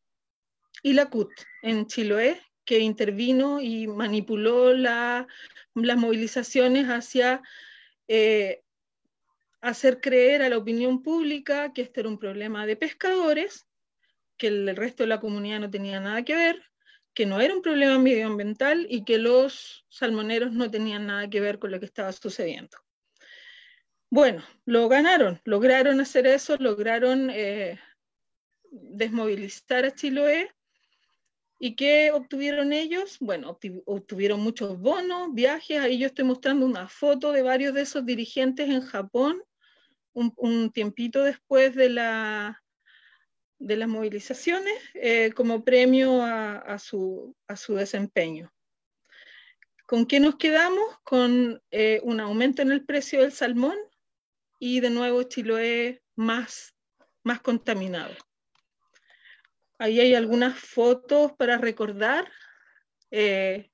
[0.83, 1.31] y la CUT
[1.63, 5.27] en Chiloé, que intervino y manipuló la
[5.75, 7.41] las movilizaciones hacia
[8.09, 8.63] eh,
[9.61, 13.67] hacer creer a la opinión pública que este era un problema de pescadores,
[14.37, 16.63] que el resto de la comunidad no tenía nada que ver,
[17.15, 21.59] que no era un problema medioambiental y que los salmoneros no tenían nada que ver
[21.59, 22.77] con lo que estaba sucediendo.
[24.11, 27.79] Bueno, lo ganaron, lograron hacer eso, lograron eh,
[28.71, 30.51] desmovilizar a Chiloé
[31.61, 33.19] ¿Y qué obtuvieron ellos?
[33.19, 35.81] Bueno, obtuvieron muchos bonos, viajes.
[35.81, 39.43] Ahí yo estoy mostrando una foto de varios de esos dirigentes en Japón,
[40.37, 42.63] un, tiempito después de, la,
[43.59, 48.53] de las movilizaciones, eh, como premio a, su, a, su, desempeño.
[49.87, 50.99] ¿Con qué nos quedamos?
[51.05, 53.77] Con eh, un aumento en el precio del salmón
[54.59, 56.75] y de nuevo Chiloé más,
[57.23, 58.15] más contaminado.
[59.79, 62.31] Ahí hay algunas fotos para recordar
[63.13, 63.71] eh,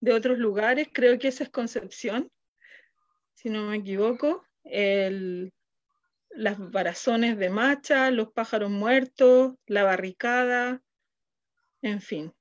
[0.00, 0.88] de otros lugares.
[0.92, 2.32] Creo que esa es Concepción,
[3.34, 4.46] si no me equivoco.
[6.36, 10.82] Las barazones de macha, los pájaros muertos, la barricada,
[11.82, 12.32] en fin.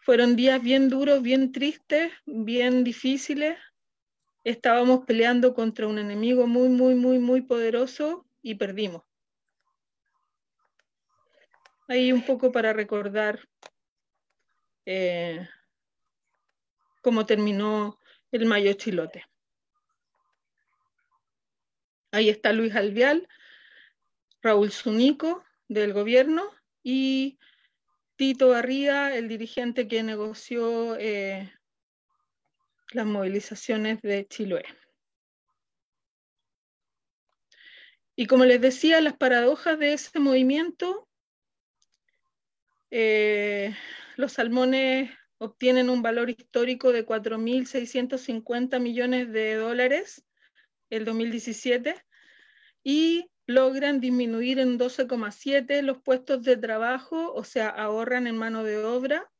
[0.00, 3.58] Fueron días bien duros, bien tristes, bien difíciles.
[4.44, 9.02] Estábamos peleando contra un enemigo muy, muy, muy, muy poderoso y perdimos
[11.88, 13.40] ahí un poco para recordar
[14.84, 15.48] eh,
[17.02, 17.98] cómo terminó
[18.32, 19.24] el Mayo Chilote.
[22.12, 23.28] Ahí está Luis Alvial,
[24.42, 26.50] Raúl Zunico del gobierno
[26.82, 27.38] y
[28.16, 31.52] Tito Barría, el dirigente que negoció eh,
[32.92, 34.64] las movilizaciones de Chiloé.
[38.14, 41.06] Y como les decía, las paradojas de ese movimiento
[42.90, 43.74] eh,
[44.16, 50.24] los salmones obtienen un valor histórico de 4.650 millones de dólares
[50.90, 51.94] el 2017
[52.82, 58.78] y logran disminuir en 12,7 los puestos de trabajo, o sea, ahorran en mano de
[58.78, 59.30] obra,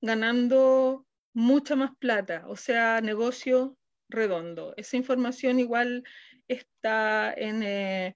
[0.00, 3.76] ganando mucha más plata, o sea, negocio
[4.08, 4.72] redondo.
[4.76, 6.04] Esa información igual
[6.48, 8.14] está en, eh,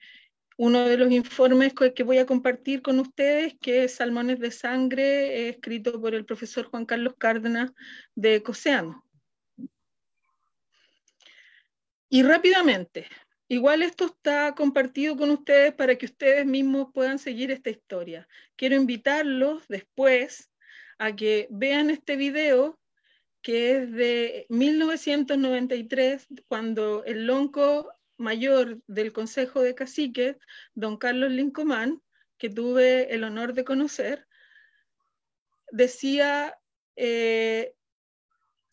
[0.62, 5.48] uno de los informes que voy a compartir con ustedes, que es Salmones de Sangre,
[5.48, 7.72] escrito por el profesor Juan Carlos Cárdenas
[8.14, 9.02] de Coseano.
[12.12, 13.06] Y rápidamente,
[13.46, 18.26] igual esto está compartido con ustedes para que ustedes mismos puedan seguir esta historia.
[18.56, 20.50] Quiero invitarlos después
[20.98, 22.80] a que vean este video
[23.42, 30.36] que es de 1993, cuando el Lonco mayor del Consejo de Caciques,
[30.74, 32.02] don Carlos Lincomán,
[32.38, 34.26] que tuve el honor de conocer,
[35.70, 36.58] decía
[36.96, 37.72] eh,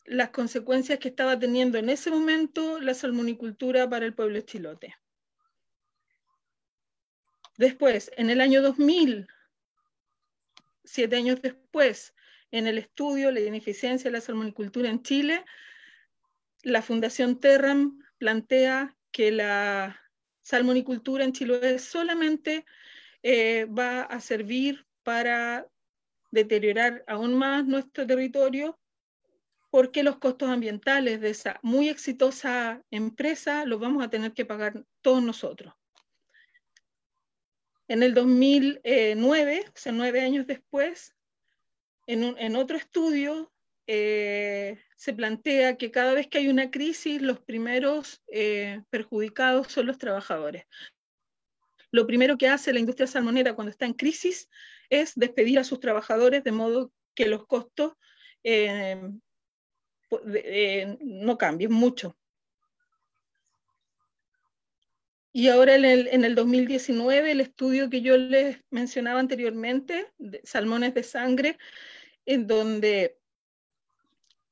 [0.08, 4.96] las consecuencias que estaba teniendo en ese momento la salmonicultura para el pueblo chilote.
[7.56, 9.26] Después, en el año 2000,
[10.84, 12.14] siete años después,
[12.50, 15.44] en el estudio La ineficiencia de la salmonicultura en Chile,
[16.62, 20.00] la Fundación Terram plantea que la
[20.42, 22.64] salmonicultura en Chiloé solamente
[23.22, 25.66] eh, va a servir para
[26.30, 28.78] deteriorar aún más nuestro territorio
[29.70, 34.84] porque los costos ambientales de esa muy exitosa empresa los vamos a tener que pagar
[35.02, 35.74] todos nosotros.
[37.86, 41.14] En el 2009, o sea, nueve años después,
[42.06, 43.52] en, en otro estudio
[43.90, 49.86] eh, se plantea que cada vez que hay una crisis, los primeros eh, perjudicados son
[49.86, 50.64] los trabajadores.
[51.90, 54.50] Lo primero que hace la industria salmonera cuando está en crisis
[54.90, 57.94] es despedir a sus trabajadores de modo que los costos
[58.44, 59.00] eh,
[61.00, 62.16] no cambien mucho.
[65.32, 70.40] Y ahora en el, en el, 2019, el estudio que yo les mencionaba anteriormente, de
[70.42, 71.58] salmones de sangre,
[72.26, 73.18] en donde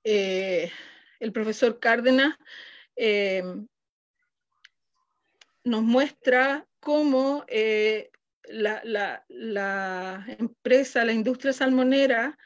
[0.05, 0.71] eh,
[1.19, 2.37] el profesor Cárdenas
[2.95, 3.43] eh,
[5.65, 8.11] nos muestra cómo eh,
[8.45, 9.25] la,
[10.39, 12.39] empresa, la industria salmonera,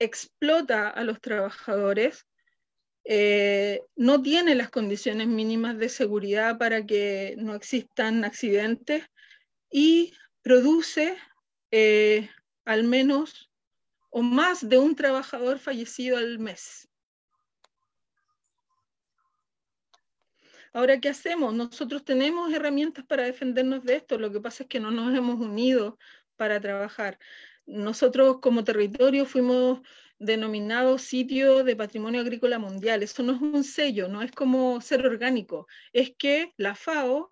[0.00, 2.26] explota a los trabajadores,
[3.08, 9.04] no tiene las condiciones mínimas de seguridad para que no existan accidentes
[9.70, 11.16] y produce
[12.64, 13.50] al menos
[14.10, 16.88] o más de un trabajador fallecido al mes.
[20.72, 21.54] Ahora, ¿qué hacemos?
[21.54, 25.40] Nosotros tenemos herramientas para defendernos de esto, lo que pasa es que no nos hemos
[25.40, 25.98] unido
[26.36, 27.18] para trabajar.
[27.66, 29.80] Nosotros como territorio fuimos
[30.18, 33.02] denominados sitio de patrimonio agrícola mundial.
[33.02, 37.28] Eso no es un sello, no es como ser orgánico, es que la FAO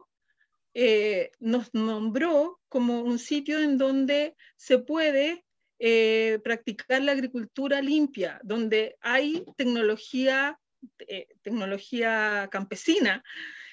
[0.75, 5.45] eh, nos nombró como un sitio en donde se puede
[5.79, 10.59] eh, practicar la agricultura limpia, donde hay tecnología
[10.99, 13.23] eh, tecnología campesina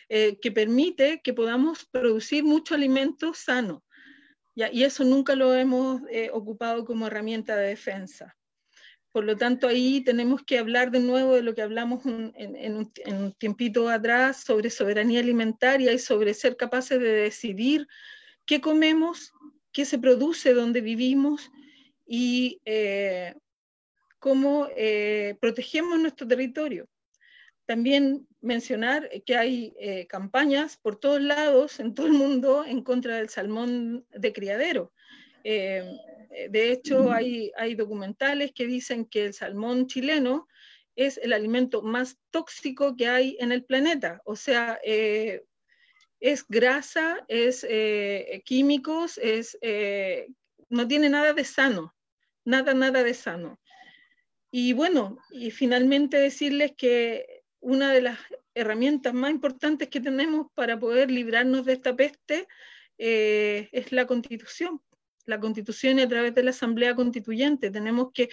[0.08, 3.82] que permite que podamos producir mucho alimento sano.
[4.56, 6.02] y eso nunca lo hemos
[6.34, 8.36] ocupado como herramienta de defensa.
[9.12, 12.92] Por lo tanto, ahí tenemos que hablar de nuevo de lo que hablamos en, un,
[12.96, 17.88] en, un, tiempito atrás sobre soberanía alimentaria y sobre ser capaces de decidir
[18.46, 19.34] qué comemos,
[19.74, 21.52] qué se produce donde vivimos
[22.06, 23.36] y eh,
[24.20, 26.88] cómo eh, protegemos nuestro territorio.
[27.66, 33.18] También mencionar que hay eh, campañas por todos lados, en todo el mundo, en contra
[33.18, 34.94] del salmón de criadero.
[35.44, 35.84] Eh,
[36.50, 40.48] de hecho, hay, hay documentales que dicen que el salmón chileno
[40.96, 44.22] es el alimento más tóxico que hay en el planeta.
[44.26, 45.44] O sea, eh,
[46.20, 47.66] es grasa, es
[48.46, 49.58] químicos, es,
[50.70, 51.96] no tiene nada de sano,
[52.46, 53.60] nada, nada de sano.
[54.52, 58.20] Y bueno, y finalmente decirles que una de las
[58.54, 62.48] herramientas más importantes que tenemos para poder librarnos de esta peste
[62.98, 64.82] eh, es la constitución.
[65.26, 67.72] La constitución y a través de la asamblea constituyente.
[67.72, 68.30] Tenemos que,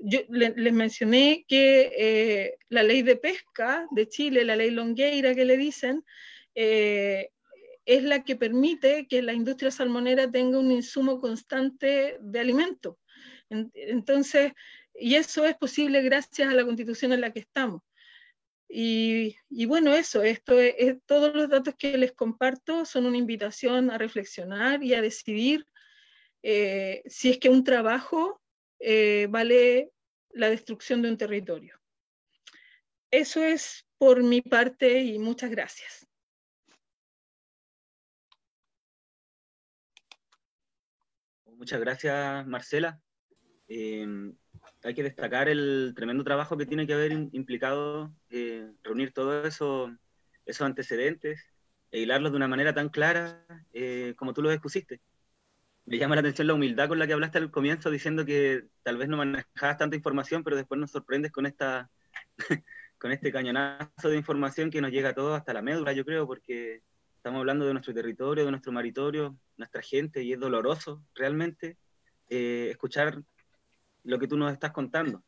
[0.00, 5.44] yo les mencioné que eh, la ley de pesca de Chile, la ley Longueira que
[5.44, 6.04] le dicen,
[6.54, 7.30] eh,
[7.84, 12.98] es la que permite que la industria salmonera tenga un insumo constante de alimento.
[13.48, 14.52] Entonces,
[14.94, 17.82] y eso es posible gracias a la constitución en la que estamos.
[18.74, 19.36] Y,
[19.66, 24.82] bueno, eso, esto es, todos los datos que les comparto son una invitación a reflexionar
[24.82, 25.66] y a decidir
[26.42, 28.40] eh, si es que un trabajo
[28.80, 29.92] eh, vale
[30.30, 31.78] la destrucción de un territorio.
[33.10, 36.06] Eso es por mi parte y muchas gracias.
[41.44, 43.00] Muchas gracias, Marcela.
[43.68, 44.34] Em,
[44.82, 49.96] hay que destacar el tremendo trabajo que tiene que haber implicado eh, reunir todos eso,
[50.44, 51.40] esos antecedentes
[51.92, 53.46] e hilarlos de una manera tan clara
[54.16, 55.00] como tú lo expusiste.
[55.84, 58.96] Me llama la atención la humildad con la que hablaste al comienzo diciendo que tal
[58.96, 61.90] vez no manejabas tanta información, pero después nos sorprendes con esta
[62.98, 66.24] con este cañonazo de información que nos llega a todos hasta la médula, yo creo,
[66.24, 66.82] porque
[67.16, 71.76] estamos hablando de nuestro territorio, de nuestro maritorio, nuestra gente, y es doloroso realmente
[72.28, 73.20] eh, escuchar
[74.04, 75.22] lo que tú nos estás contando.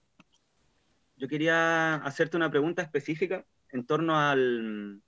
[1.17, 5.03] Yo quería hacerte una pregunta específica en torno al,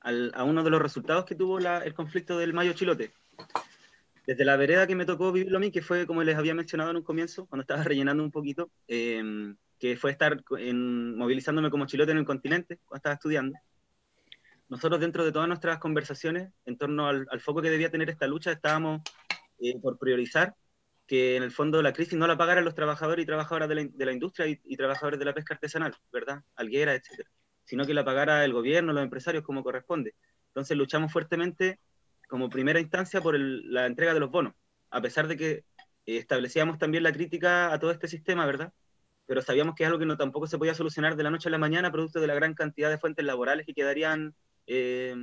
[0.00, 3.12] a uno de los resultados que tuvo el conflicto del Mayo Chilote.
[4.28, 6.90] Desde la vereda que me tocó vivirlo a mí, que fue como les había mencionado
[6.90, 11.86] en un comienzo, cuando estaba rellenando un poquito, em, que fue estar en, movilizándome como
[11.86, 13.58] chilote en el continente, cuando estaba estudiando.
[14.68, 18.52] Nosotros dentro de todas nuestras conversaciones en torno al, foco que debía tener esta lucha,
[18.52, 19.00] estábamos
[19.60, 20.54] eh, por priorizar
[21.06, 23.84] que en el fondo la crisis no la pagaran los trabajadores y trabajadoras de la,
[23.90, 26.42] de la industria y, trabajadores de la pesca artesanal, ¿verdad?
[26.54, 27.30] Alguera, etcétera,
[27.64, 30.14] sino que la pagara el gobierno, los empresarios como corresponde.
[30.48, 31.80] Entonces luchamos fuertemente
[32.28, 34.54] como primera instancia por la entrega de los bonos,
[34.90, 35.64] a pesar de que eh,
[36.18, 38.72] establecíamos también la crítica a todo este sistema, ¿verdad?
[39.26, 41.52] Pero sabíamos que es algo que no tampoco se podía solucionar de la noche a
[41.52, 44.34] la mañana, producto de la gran cantidad de fuentes laborales que quedarían
[44.66, 45.16] eh,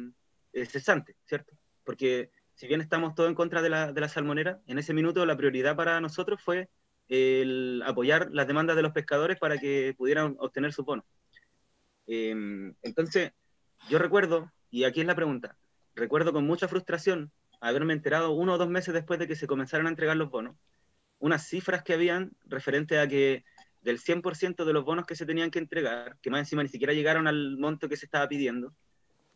[0.53, 1.53] eh cesantes, ¿cierto?
[1.83, 5.25] Porque si bien estamos todos en contra de la, de la salmonera, en ese minuto
[5.25, 6.69] la prioridad para nosotros fue
[7.07, 11.05] el apoyar las demandas de los pescadores para que pudieran obtener su bono.
[12.07, 13.31] Em, entonces,
[13.89, 15.57] yo recuerdo, y aquí es la pregunta,
[15.95, 17.31] recuerdo con mucha frustración
[17.61, 20.55] haberme enterado uno o dos meses después de que se comenzaran a entregar los bonos,
[21.19, 23.43] unas cifras que habían referente a que
[23.81, 26.93] del 100% de los bonos que se tenían que entregar, que más encima ni siquiera
[26.93, 28.73] llegaron al monto que se estaba pidiendo,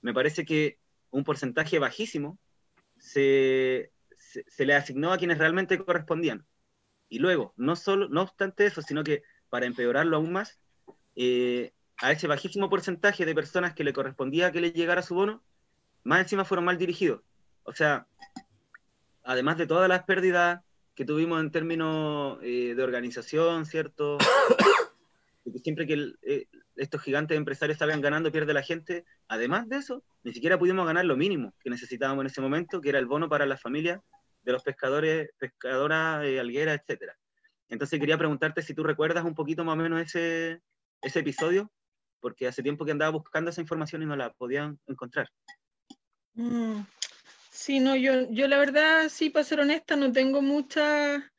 [0.02, 0.80] me parece que
[1.12, 2.38] un porcentaje bajísimo
[2.98, 6.46] se, se, le asignó a quienes realmente correspondían.
[7.10, 10.60] Y luego, no, solo, no obstante eso, sino que para empeorarlo aún más,
[11.16, 15.44] eh, a ese bajísimo porcentaje de personas que le correspondía que le llegara su bono,
[16.04, 17.22] más encima fueron mal dirigidos.
[17.64, 18.08] O sea,
[19.24, 20.62] además de todas las pérdidas
[20.96, 24.18] que tuvimos en términos eh, de organización, ¿cierto?
[25.64, 29.06] siempre que eh, estos gigantes empresarios salgan ganando, pierde la gente.
[29.28, 32.90] Además de eso, ni siquiera pudimos ganar lo mínimo que necesitábamos en ese momento, que
[32.90, 34.02] era el bono para las familias
[34.44, 37.18] de los pescadores, pescadoras, eh, algueras, etcétera.
[37.68, 40.62] Entonces quería preguntarte si tú recuerdas un poquito más o menos ese,
[41.02, 41.72] ese episodio,
[42.20, 45.30] porque hace tiempo que andaba buscando esa información y no la podían encontrar.
[46.36, 46.82] Mm,
[47.52, 51.32] sí, no, yo, yo la verdad, sí, para ser honesta, no tengo mucha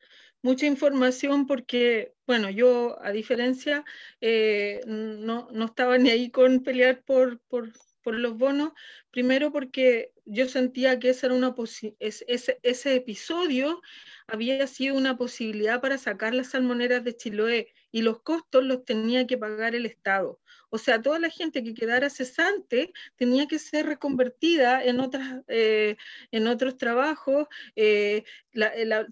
[0.42, 3.84] mucha información porque, bueno, yo a diferencia
[4.20, 7.72] eh, no, no, estaba ni ahí con pelear por, por,
[8.02, 8.72] por, los bonos,
[9.10, 11.54] primero porque yo sentía que esa era una
[11.98, 13.80] ese, ese episodio
[14.26, 19.26] había sido una posibilidad para sacar las salmoneras de Chiloé y los costos los tenía
[19.26, 20.40] que pagar el Estado.
[20.70, 25.96] O sea, toda la gente que quedara cesante tenía que ser reconvertida en, otras, eh,
[26.30, 27.48] en otros trabajos.
[27.74, 28.24] Eh,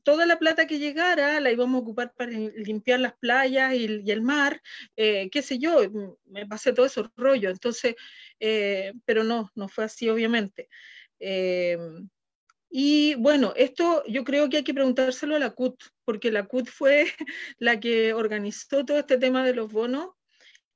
[0.05, 4.23] toda la plata que llegara la íbamos a ocupar para limpiar las playas y, el
[4.23, 4.63] mar,
[4.97, 5.81] eh, qué sé yo,
[6.27, 7.51] me pasé todo esos rollo.
[7.51, 7.97] Entonces,
[9.05, 10.69] pero no, no fue así, obviamente.
[12.71, 16.69] Y bueno, esto yo creo que hay que preguntárselo a la CUT, porque la CUT
[16.69, 17.07] fue
[17.59, 20.11] la que organizó todo este tema de los bonos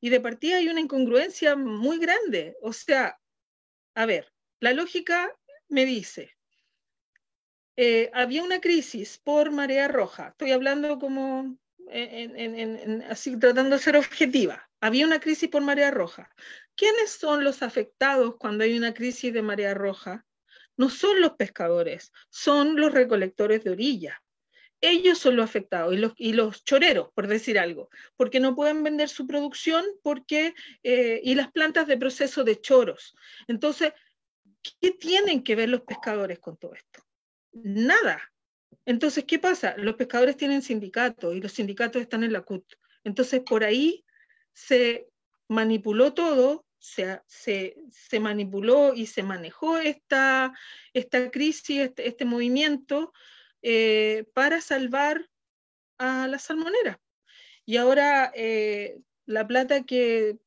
[0.01, 2.57] y de partida hay una incongruencia muy grande.
[2.63, 3.19] O sea,
[3.95, 5.31] a ver, la lógica
[5.69, 6.35] me dice,
[7.77, 11.57] eh, había una crisis por marea roja, estoy hablando como
[13.09, 16.31] así tratando de ser objetiva, había una crisis por marea roja.
[16.75, 20.25] ¿Quiénes son los afectados cuando hay una crisis de marea roja?
[20.83, 24.21] No son los pescadores, son los recolectores de orilla.
[24.81, 28.83] Ellos son los afectados y los, y los choreros, por decir algo, porque no pueden
[28.83, 33.15] vender su producción porque, eh, y las plantas de proceso de choros.
[33.47, 33.93] Entonces,
[34.81, 37.05] ¿qué tienen que ver los pescadores con todo esto?
[37.53, 38.21] Nada.
[38.85, 39.77] Entonces, ¿qué pasa?
[39.77, 42.65] Los pescadores tienen sindicatos y los sindicatos están en la CUT.
[43.05, 44.05] Entonces, por ahí
[44.53, 45.07] se
[45.47, 50.53] manipuló todo se, manipuló y se manejó esta,
[50.93, 53.13] esta crisis, este, este movimiento,
[53.63, 55.29] eh, para salvar
[55.99, 57.01] a la salmonera.
[57.65, 60.39] Y ahora eh, la plata que,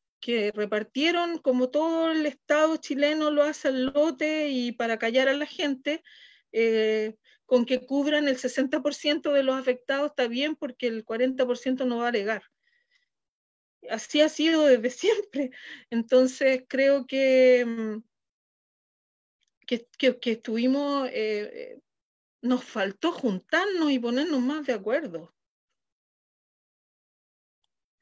[0.55, 5.45] repartieron, como todo el Estado chileno lo hace al lote y para callar a la
[5.45, 6.01] gente,
[6.51, 7.15] eh,
[7.45, 12.05] con que cubran el 60% de los afectados está bien porque el 40% no va
[12.05, 12.41] a alegar
[13.89, 14.89] así ha sido desde
[15.29, 15.51] siempre.
[15.89, 18.03] Entonces creo que, mm,
[19.65, 21.79] que, estuvimos, eh, eh,
[22.41, 25.33] nos faltó juntarnos y ponernos más de acuerdo.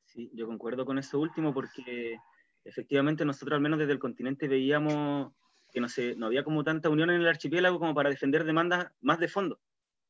[0.06, 2.18] Sí, yo concuerdo con eso último porque
[2.64, 5.34] efectivamente nosotros al menos desde el continente veíamos
[5.72, 8.92] que no, se, no había como tanta unión en el archipiélago como para defender demandas
[9.02, 9.60] más de fondo.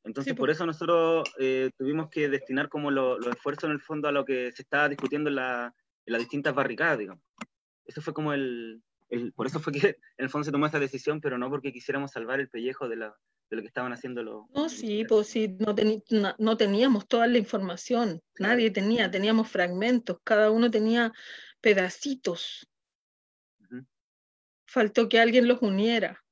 [0.04, 4.12] Entonces, por eso nosotros eh, tuvimos que destinar como los esfuerzos en el fondo a
[4.12, 5.74] lo que se estaba discutiendo en, la,
[6.06, 7.24] en, las distintas barricadas, digamos.
[7.86, 9.88] Eso fue como el, el, Por eso fue que
[10.18, 12.97] en el fondo se tomó esa decisión, pero no porque quisiéramos salvar el pellejo de,
[12.97, 13.16] la,
[13.49, 14.45] de lo que estaban haciendo los...
[14.54, 15.74] No, sí, pues sí, no,
[16.38, 21.14] no, teníamos toda la información, nadie tenía, teníamos fragmentos, cada uno tenía
[21.62, 22.68] pedacitos.
[24.66, 26.24] Faltó que alguien los uniera.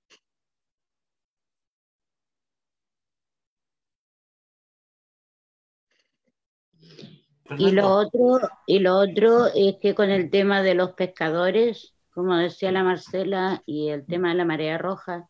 [7.57, 12.35] Y lo otro, y lo otro es que con el tema de los pescadores, como
[12.35, 15.27] decía la Marcela, y el tema de la marea roja,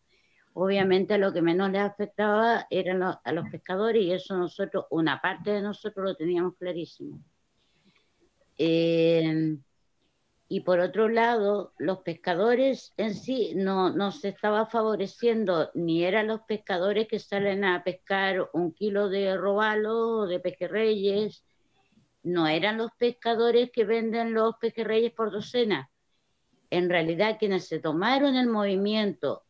[0.53, 5.51] obviamente lo que menos les afectaba eran a los pescadores y eso nosotros, una parte
[5.51, 7.19] de nosotros lo teníamos clarísimo.
[8.57, 9.57] Eh,
[10.53, 16.27] y por otro lado, los pescadores en sí no, no se estaba favoreciendo, ni eran
[16.27, 21.45] los pescadores que salen a pescar un kilo de robalo o de pejerreyes,
[22.23, 25.89] no eran los pescadores que venden los pejerreyes por docena.
[26.69, 29.43] En realidad, quienes se tomaron el movimiento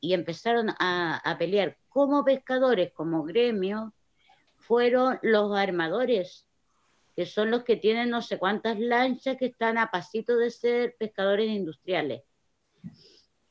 [0.00, 3.94] y empezaron a, pelear como pescadores, como gremio,
[4.56, 6.46] fueron los armadores,
[7.14, 10.96] que son los que tienen no sé cuántas lanchas que están a pasito de ser
[10.98, 12.22] pescadores industriales.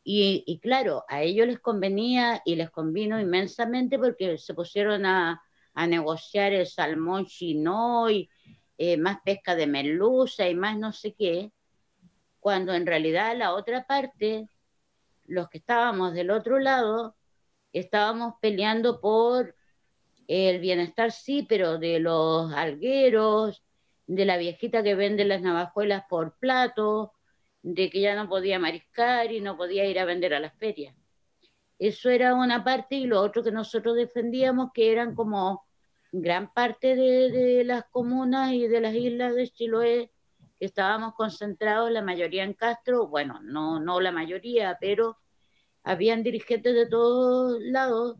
[0.07, 5.41] Y, claro, a ellos les convenía y les convino inmensamente porque se pusieron a,
[5.73, 8.29] a negociar el salmón chinoy
[8.77, 11.51] eh, más pesca de merluza y más no sé qué,
[12.39, 14.47] cuando en realidad la otra parte,
[15.25, 17.15] los que estábamos del otro lado,
[17.73, 19.55] estábamos peleando por
[20.27, 23.63] el bienestar, sí, pero de los algueros,
[24.07, 27.13] de la viejita que vende las navajuelas por plato,
[27.63, 30.95] de que ya no podía mariscar y no podía ir a vender a las ferias.
[31.79, 35.64] Eso era una parte y lo otro que nosotros defendíamos que eran como
[36.21, 40.11] gran parte de, las comunas y de las islas de Chiloé
[40.57, 45.17] que estábamos concentrados, la mayoría en Castro, bueno, no, no la mayoría, pero
[45.83, 48.17] habían dirigentes de todos lados,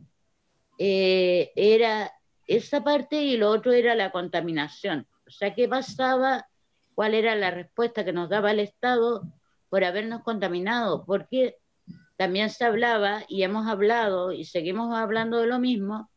[0.78, 2.12] eh, era
[2.46, 5.06] esa parte y lo otro era la contaminación.
[5.26, 6.46] O sea, ¿qué pasaba?
[6.94, 9.22] ¿Cuál era la respuesta que nos daba el Estado
[9.68, 11.04] por habernos contaminado?
[11.06, 11.56] Porque
[12.16, 16.10] también se hablaba y hemos hablado y seguimos hablando de lo mismo,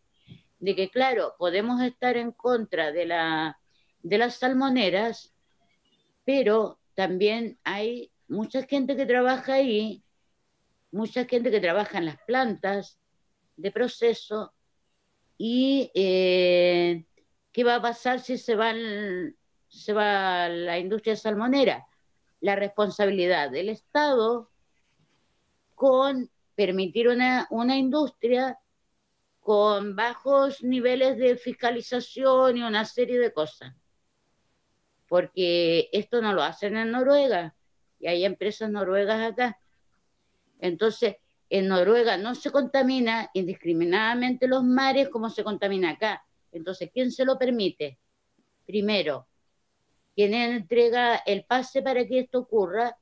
[0.60, 3.60] de que, claro, podemos estar en contra de, la,
[4.04, 5.34] de las salmoneras,
[6.26, 10.04] pero también hay mucha gente que trabaja ahí,
[10.92, 13.00] mucha gente que trabaja en las plantas
[13.58, 14.54] de proceso,
[15.42, 17.06] ¿Y eh,
[17.54, 18.74] qué va a pasar si se va,
[19.70, 21.88] se va la industria salmonera?
[22.42, 24.50] La responsabilidad del Estado
[25.76, 28.60] con permitir una, una industria
[29.50, 33.74] con bajos niveles de fiscalización y una serie de cosas.
[35.08, 37.56] Porque esto no lo hacen en Noruega
[38.00, 39.60] y hay empresas noruegas acá.
[40.60, 41.16] Entonces,
[41.50, 46.24] en Noruega no se contamina indiscriminadamente los mares como se contamina acá.
[46.52, 47.98] Entonces, ¿quién se lo permite?
[48.68, 49.26] Primero,
[50.14, 52.96] quien entrega el pase para que esto ocurra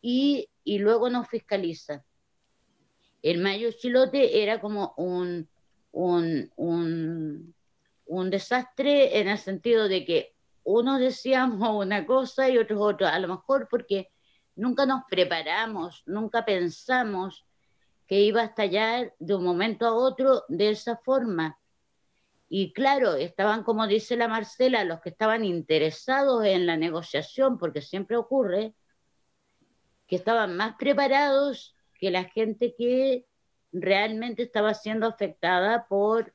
[0.00, 2.02] y, y luego nos fiscaliza.
[3.20, 5.50] El mayo chilote era como un,
[5.96, 7.54] un, un,
[8.04, 13.18] un desastre en el sentido de que unos decíamos una cosa y otros otra, a
[13.18, 14.10] lo mejor porque
[14.56, 17.46] nunca nos preparamos, nunca pensamos
[18.06, 21.58] que iba a estallar de un momento a otro de esa forma.
[22.48, 27.80] Y claro, estaban, como dice la Marcela, los que estaban interesados en la negociación, porque
[27.80, 28.74] siempre ocurre,
[30.06, 33.26] que estaban más preparados que la gente que
[33.72, 36.32] realmente estaba siendo afectada por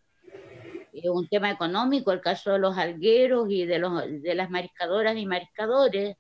[0.94, 5.16] eh, un tema económico, el caso de los algueros y de, los, de las mariscadoras
[5.18, 6.18] y mariscadores,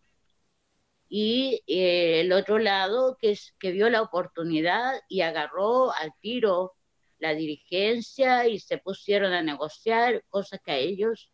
[1.09, 6.73] y eh, el otro lado que, es, que vio la oportunidad y agarró al tiro
[7.19, 11.31] la dirigencia y se pusieron a negociar cosas que a ellos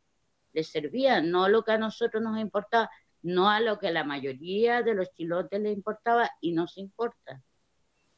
[0.53, 2.89] les servían, no lo que a nosotros nos importaba,
[3.21, 7.43] no a lo que a la mayoría de los chilotes les importaba y nos importa,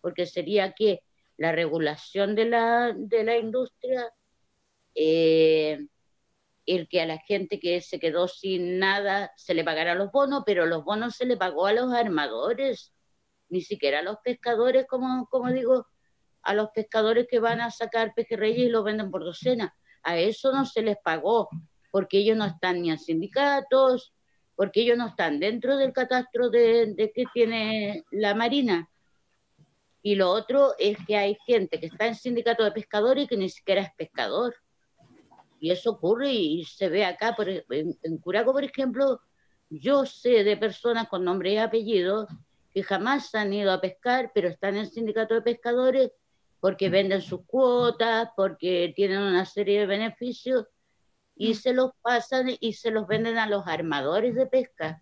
[0.02, 1.02] porque sería que
[1.40, 4.12] la regulación de la, de la industria
[4.94, 5.80] eh,
[6.66, 10.44] el que a la gente que se quedó sin nada se le pagara los bonos,
[10.46, 12.94] pero los bonos se le pagó a los armadores,
[13.48, 15.88] ni siquiera a los pescadores, como, como digo,
[16.42, 19.74] a los pescadores que van a sacar pejerreyes y los venden por docena.
[20.04, 21.48] A eso no se les pagó,
[21.90, 24.14] porque ellos no están ni en sindicatos,
[24.58, 28.90] porque ellos no están dentro del catastro de, de que tiene la Marina.
[30.02, 33.38] Y lo otro es que hay gente que está en sindicato de pescadores y que
[33.38, 34.56] ni siquiera es pescador.
[35.60, 39.20] Y eso ocurre y, se ve acá, por, en, en, Curaco, por ejemplo,
[39.70, 42.28] yo sé de personas con nombre y apellido
[42.74, 46.12] que jamás han ido a pescar, pero están en sindicato de pescadores
[46.60, 50.66] porque venden sus cuotas, porque tienen una serie de beneficios
[51.36, 55.02] y se los pasan y se los venden a los armadores de pesca.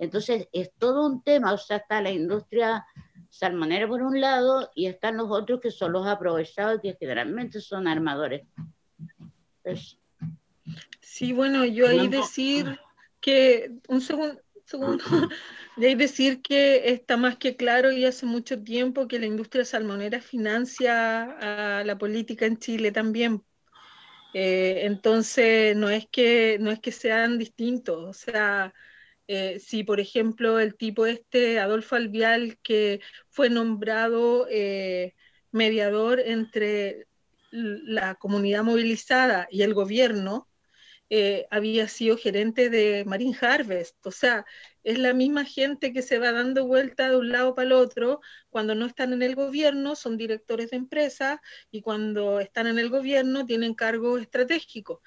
[0.00, 2.86] Entonces es todo un tema, o sea, está la industria
[3.28, 7.86] salmonera por un lado y están los otros que son los aprovechados, que generalmente son
[7.86, 8.46] armadores.
[11.02, 12.80] Sí, bueno, yo ahí decir
[13.20, 15.04] que, un segundo, segundo,
[15.76, 19.66] de ahí decir que está más que claro y hace mucho tiempo que la industria
[19.66, 23.44] salmonera financia a la política en Chile también.
[24.32, 28.72] Eh, entonces, no es, que, no es que sean distintos, o sea,
[29.32, 35.14] eh, si por ejemplo el tipo este, Adolfo Alvial, que fue nombrado eh,
[35.52, 37.06] mediador entre
[37.52, 40.48] la comunidad movilizada y el gobierno,
[41.10, 44.04] eh, había sido gerente de Marine Harvest.
[44.04, 44.44] O sea,
[44.82, 48.20] es la misma gente que se va dando vuelta de un lado para el otro.
[48.48, 51.38] Cuando no están en el gobierno, son directores de empresas
[51.70, 54.98] y cuando están en el gobierno tienen cargos estratégicos.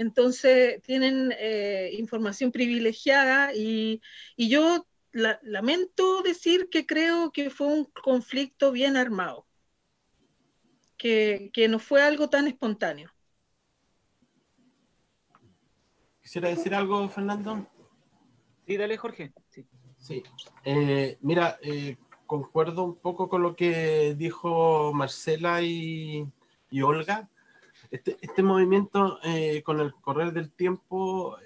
[0.00, 4.00] Entonces, tienen eh, información privilegiada y,
[4.34, 9.46] y yo lamento decir que creo que fue un conflicto bien armado
[10.96, 13.10] que, no fue algo tan espontáneo.
[16.22, 17.66] ¿Quisiera decir algo, Fernando?
[18.66, 19.32] Sí, dale, Jorge.
[19.98, 20.22] Sí.
[20.64, 26.26] Eh, mira, eh, concuerdo un poco con lo que dijo Marcela y,
[26.82, 27.28] Olga.
[27.90, 31.36] Este, este movimiento, eh, con el correr del tiempo,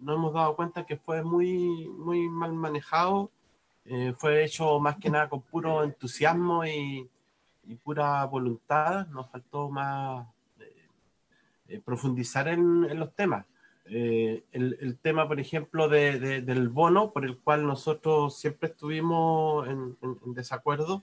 [0.00, 3.30] nos hemos dado cuenta que fue muy, muy mal manejado.
[4.18, 7.08] fue hecho más que nada con puro entusiasmo y,
[7.70, 10.26] y pura voluntad, nos faltó más
[10.58, 10.88] eh,
[11.68, 13.46] eh, profundizar en, los temas.
[13.86, 19.96] Eh, el, tema, por ejemplo, del bono, por el cual nosotros siempre estuvimos en,
[20.34, 21.02] desacuerdo,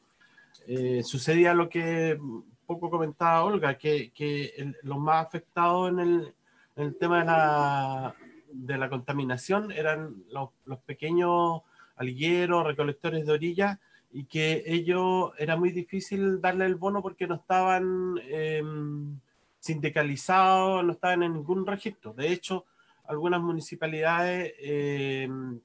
[1.04, 2.20] sucedía lo que
[2.68, 6.00] poco comentaba Olga, que, que los más afectados en
[6.76, 8.16] el, tema de la,
[8.52, 11.62] de la contaminación eran los, los pequeños
[11.96, 13.80] algueros, recolectores de orillas,
[14.12, 19.20] y que ellos era muy difícil darle el bono porque no estaban em,
[19.60, 22.14] sindicalizados, no estaban en ningún registro.
[22.14, 22.66] De hecho,
[23.06, 25.60] algunas municipalidades em,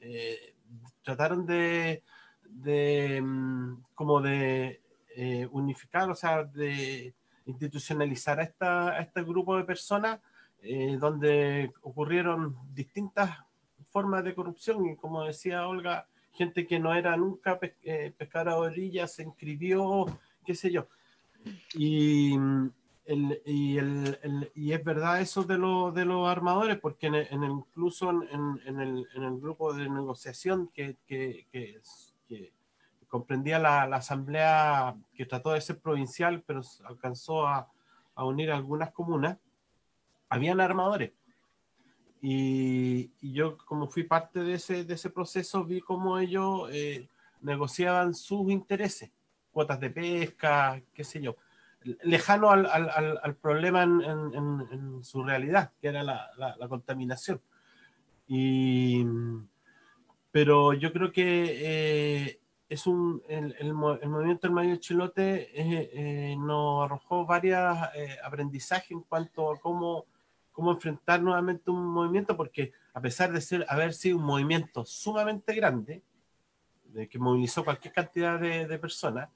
[0.00, 0.54] eh,
[1.02, 2.02] trataron de,
[2.42, 4.82] de em, como de
[5.18, 7.14] eh, unificar, o sea, de
[7.46, 10.20] institucionalizar a, esta, a este grupo de personas
[10.60, 13.38] eh, donde ocurrieron distintas
[13.88, 18.58] formas de corrupción y como decía Olga, gente que no era nunca eh, pescadora de
[18.58, 20.04] orilla se inscribió,
[20.44, 20.86] qué sé yo.
[21.72, 22.34] Y,
[23.06, 28.60] el, y, el, y, es verdad eso de, lo, de los armadores, porque incluso en,
[28.66, 31.80] en, el, en, el, grupo de negociación que, que, que,
[32.28, 32.55] que
[33.08, 37.68] comprendía la, la, asamblea que trató de ser provincial, pero alcanzó a,
[38.14, 39.38] a unir algunas comunas,
[40.28, 41.12] habían armadores.
[42.20, 47.08] Y, y, yo, como fui parte de ese, de ese proceso, vi cómo ellos eh,
[47.42, 49.10] negociaban sus intereses,
[49.52, 51.36] cuotas de pesca, qué sé yo,
[52.02, 56.68] lejano al, al, al problema en, en, en, su realidad, que era la, la, la
[56.68, 57.40] contaminación.
[58.26, 59.04] Y,
[60.32, 65.90] pero yo creo que eh, es un, el, el, el, movimiento del Mayo Chilote eh,
[65.92, 70.06] eh, nos arrojó varios eh, aprendizajes en cuanto a cómo,
[70.50, 75.54] cómo enfrentar nuevamente un movimiento, porque a pesar de ser, haber sido un movimiento sumamente
[75.54, 76.02] grande,
[76.86, 79.28] de que movilizó cualquier cantidad de, de personas,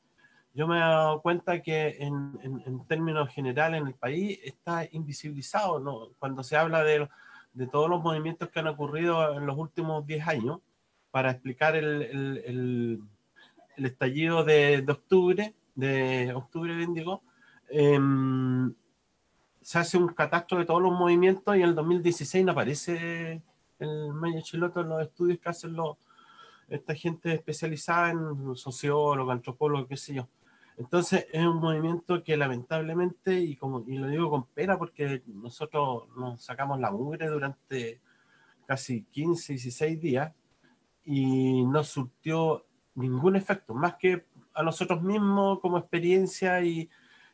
[0.53, 4.89] yo me he dado cuenta que en, en, en, términos generales en el país está
[4.91, 6.09] invisibilizado, ¿no?
[6.19, 7.09] Cuando se habla de,
[7.53, 10.61] de todos los movimientos que han ocurrido en los últimos 10 años,
[11.11, 13.01] para explicar el, el, el
[13.87, 17.23] estallido de, de, octubre, de octubre bien digo,
[17.69, 17.99] eh,
[19.63, 23.43] se hace un catastro de todos los movimientos y en el 2016 no aparece
[23.79, 25.97] el Maya Chiloto en los estudios que hacen los,
[26.69, 30.29] esta gente especializada en sociólogo, antropólogo, qué sé yo.
[30.77, 36.09] Entonces es un movimiento que lamentablemente, y, como, y lo digo con pena porque nosotros
[36.17, 38.01] nos sacamos la mugre durante
[38.67, 40.33] casi 15, 16 días
[41.05, 42.65] y no surtió
[42.95, 44.25] ningún efecto, más que
[44.55, 46.89] a nosotros mismos como experiencia y,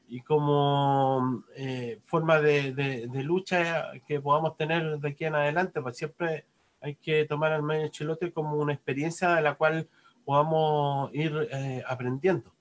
[0.09, 5.96] y como eh, forma de, de, lucha que podamos tener de aquí en adelante, pues
[5.96, 6.44] siempre
[6.80, 9.88] hay que tomar al medio chilote como una experiencia de la cual
[10.24, 12.52] podamos ir eh, aprendiendo.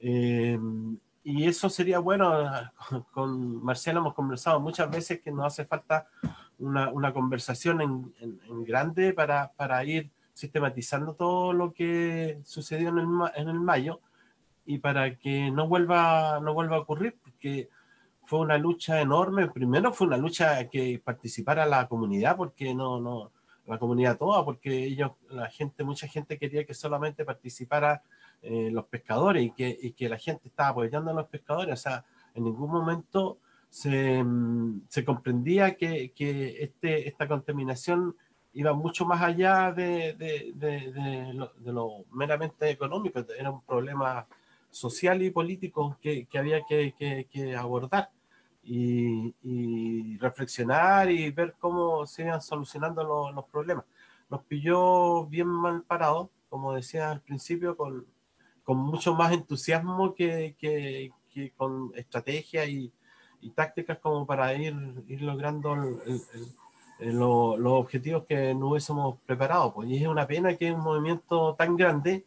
[0.00, 0.58] Eh,
[1.22, 2.50] y eso sería bueno,
[3.12, 6.06] con Marcela hemos conversado muchas veces que nos hace falta
[6.58, 12.90] una, una conversación en, en, en grande para, para ir sistematizando todo lo que sucedió
[12.90, 13.06] en el,
[13.36, 14.00] en el mayo
[14.66, 17.68] y para que no vuelva, no vuelva a ocurrir, porque
[18.26, 19.48] fue una lucha enorme.
[19.48, 23.30] Primero fue una lucha que participara la comunidad, porque no, no,
[23.66, 28.02] la comunidad toda, porque ellos, la gente, mucha gente quería que solamente participara
[28.42, 31.74] eh, los pescadores y que, y que la gente estaba apoyando a los pescadores.
[31.74, 32.04] O sea,
[32.34, 34.24] en ningún momento se,
[34.88, 38.16] se comprendía que, que este, esta contaminación
[38.54, 44.26] iba mucho más allá de, de, de, de, lo, lo meramente económico, era un problema
[44.70, 48.10] social y político que, que había que, que, que abordar
[48.62, 53.84] y, y, reflexionar y ver cómo se iban solucionando los, los problemas.
[54.30, 58.06] Nos pilló bien mal parados, como decía al principio, con,
[58.62, 61.12] con mucho más entusiasmo que,
[61.56, 62.92] con estrategia y,
[63.40, 64.74] y, tácticas como para ir,
[65.08, 66.46] ir logrando el, el,
[67.12, 69.74] lo, los objetivos que no hubiésemos preparado.
[69.74, 72.24] Pues, y es una pena que un movimiento tan grande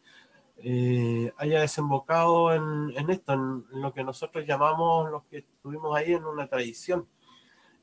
[0.57, 6.25] eh, haya desembocado en, esto, en, lo que nosotros llamamos, los que estuvimos ahí, en
[6.25, 7.07] una tradición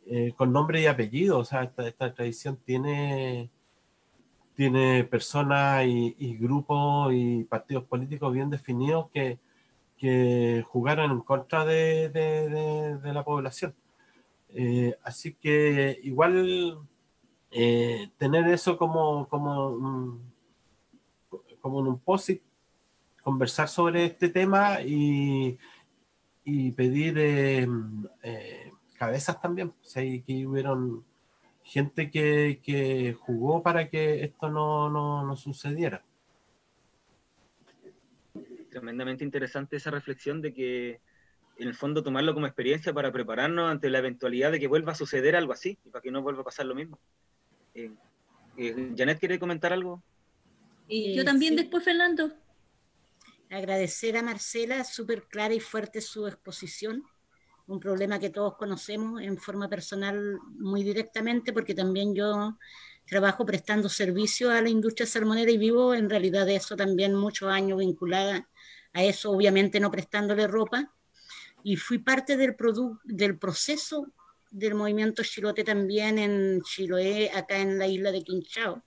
[0.06, 1.38] eh, con nombre y apellido.
[1.38, 3.50] O sea, esta, tradición tiene,
[4.54, 9.38] tiene personas y, grupos y partidos políticos bien definidos que,
[10.66, 13.74] jugaron en contra de la población.
[14.56, 16.78] Eh, así que igual
[17.50, 20.20] eh, tener eso como, como,
[21.60, 22.40] como en un posit
[23.22, 25.58] conversar sobre este tema y,
[26.44, 27.66] y pedir eh,
[28.96, 29.68] cabezas también.
[29.68, 31.04] O sea, que hubieron
[31.64, 36.04] gente que, que, jugó para que esto no, no, no, sucediera.
[38.70, 41.00] Tremendamente interesante esa reflexión de que
[41.56, 44.96] en el fondo tomarlo como experiencia para prepararnos ante la eventualidad de que vuelva a
[44.96, 46.98] suceder algo así y para que no vuelva a pasar lo mismo.
[47.74, 47.90] Eh,
[48.56, 50.02] eh Janet, ¿quiere comentar algo?
[50.88, 51.62] Y yo también sí.
[51.62, 52.32] después, Fernando
[53.50, 57.04] agradecer a Marcela, súper clara y fuerte su exposición,
[57.66, 62.58] un problema que todos conocemos en forma personal muy directamente, porque también yo
[63.06, 67.50] trabajo prestando servicio a la industria salmonera y vivo en realidad de eso también muchos
[67.50, 68.48] años vinculada
[68.92, 70.93] a eso, obviamente no prestándole ropa,
[71.64, 72.54] y fui parte del,
[73.02, 74.06] del proceso
[74.52, 78.84] del movimiento Chilote también en Chiloé, acá en la isla de Quinchao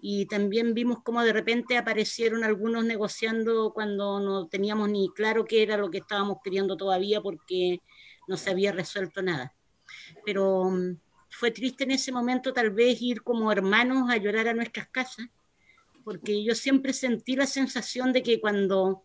[0.00, 5.62] y también vimos cómo de repente aparecieron algunos negociando cuando no teníamos ni claro qué
[5.62, 7.80] era lo que estábamos pidiendo todavía porque
[8.28, 9.54] no se había resuelto nada.
[10.24, 10.98] Pero mm,
[11.30, 15.26] fue triste en ese momento tal vez ir como hermanos a llorar a nuestras casas,
[16.04, 19.04] porque yo siempre sentí la sensación de que cuando,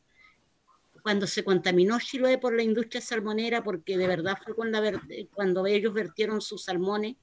[1.04, 6.41] cuando se contaminó Chiloé por la industria salmonera, porque de verdad fue cuando ellos vertieron
[6.41, 7.18] sus salmones,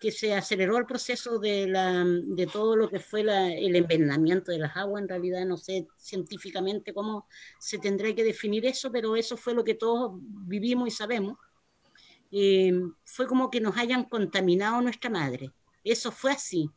[0.00, 4.58] que se aceleró el proceso de, la, de todo lo que fue el envenenamiento de
[4.58, 5.02] las aguas.
[5.02, 7.26] En realidad no sé científicamente cómo
[7.58, 10.12] se tendrá que definir eso, pero eso fue lo que todos
[10.46, 11.38] vivimos y sabemos.
[12.32, 12.72] Eh,
[13.04, 15.52] fue como que nos hayan contaminado nuestra madre.
[15.84, 16.68] Eso fue así.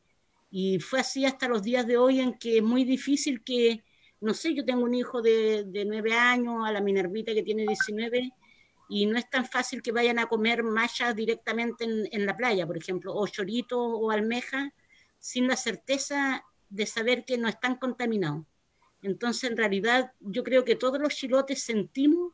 [0.52, 3.84] Y fue así hasta los días de hoy en que es muy difícil que,
[4.20, 7.66] no sé, yo tengo un hijo de, de 9 años, a la Minervita que tiene
[7.68, 8.32] 19,
[8.90, 12.78] y no es tan fácil que vayan a comer mayas directamente en, la playa, por
[12.78, 14.74] ejemplo, o chorito o almeja,
[15.20, 18.46] sin la certeza de saber que no están contaminados.
[19.02, 22.34] Entonces, en realidad, yo creo que todos los chilotes sentimos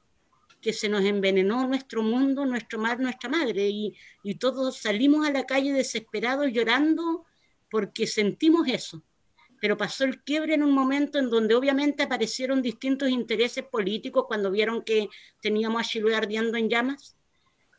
[0.61, 5.45] que se nos envenenó nuestro mundo, nuestro mar, nuestra madre, y todos salimos a la
[5.45, 7.25] calle desesperados, llorando,
[7.69, 9.03] porque sentimos eso
[9.63, 14.51] pero pasó el quiebre en un momento en donde obviamente aparecieron distintos intereses políticos cuando
[14.51, 15.07] vieron que
[15.41, 17.15] teníamos a Chiloé ardiendo en llamas.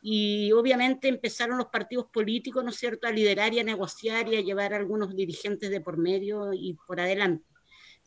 [0.01, 4.37] Y obviamente empezaron los partidos políticos, ¿no es cierto?, a liderar y a negociar y
[4.37, 7.45] a llevar a algunos dirigentes de por medio y por adelante.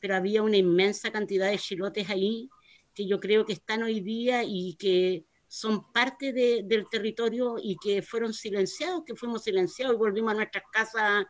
[0.01, 2.49] Pero había una inmensa cantidad de chilotes ahí
[2.95, 8.01] que yo creo que están hoy día y que son parte del territorio y que
[8.01, 11.25] fueron silenciados, que fuimos silenciados y volvimos a nuestras casas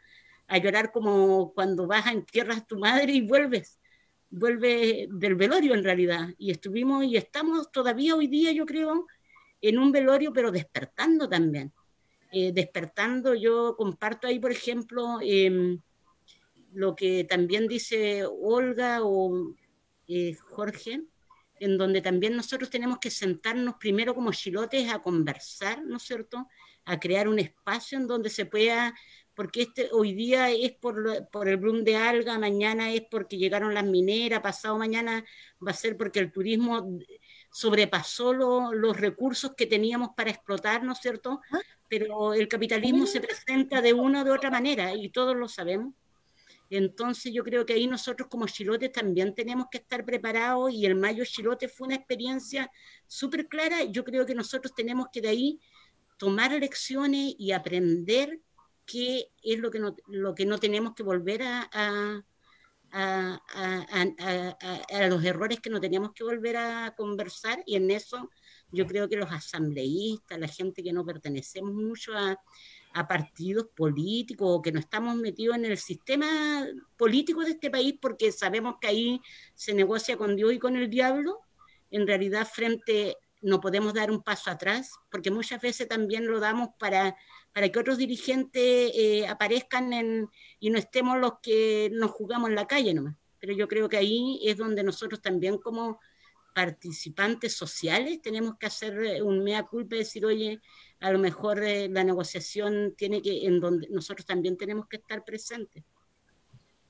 [0.47, 3.79] a llorar como cuando vas a entierras a tu madre y vuelves,
[4.29, 6.29] vuelves del velorio en realidad.
[6.37, 9.05] Y estuvimos y estamos todavía hoy día, yo creo,
[9.61, 11.73] en un velorio, pero despertando también.
[12.31, 15.79] Eh, despertando, yo comparto ahí, por ejemplo, em,
[16.73, 19.55] lo que también dice Olga o
[20.07, 21.03] eh, Jorge,
[21.59, 26.47] en donde también nosotros tenemos que sentarnos primero como chilotes a conversar, ¿no es cierto?
[26.85, 28.93] A crear un espacio en donde se pueda
[29.37, 33.71] porque este, hoy día es por, por el boom de alga, mañana es porque llegaron
[33.71, 35.23] las mineras, pasado mañana
[35.65, 36.97] va a ser porque el turismo
[37.51, 41.39] sobrepasó los recursos que teníamos para explotar, ¿no es cierto?
[41.51, 41.59] Ah.
[41.87, 45.93] Pero el capitalismo se presenta de una o de otra manera y todos lo sabemos.
[46.71, 50.95] Entonces yo creo que ahí nosotros como chilotes también tenemos que estar preparados y el
[50.95, 52.71] Mayo Chilote fue una experiencia
[53.05, 53.83] súper clara.
[53.83, 55.59] Yo creo que nosotros tenemos que de ahí
[56.17, 58.41] tomar lecciones y aprender
[58.87, 61.69] qué es lo que no, lo que no tenemos que volver a,
[62.91, 63.41] a,
[64.91, 68.29] a, los errores que no tenemos que volver a conversar y en eso
[68.71, 72.37] yo creo que los asambleístas, la gente que no pertenecemos mucho a,
[73.07, 76.65] partidos políticos o que no estamos metidos en el sistema
[76.97, 79.21] político de este país porque sabemos que ahí
[79.53, 81.41] se negocia con Dios y con el diablo,
[81.91, 86.69] en realidad frente no podemos dar un paso atrás porque muchas veces también lo damos
[86.79, 87.15] para
[87.57, 90.29] para que otros dirigentes eh, aparezcan en,
[90.59, 93.15] y no estemos los que nos jugamos en la calle nomás.
[93.39, 95.99] Pero yo creo que ahí es donde nosotros también como
[96.53, 100.61] participantes sociales tenemos que hacer eh, un mea culpa y decir, oye,
[100.99, 105.25] a lo mejor eh, la negociación tiene que, en donde nosotros también tenemos que estar
[105.25, 105.83] presentes.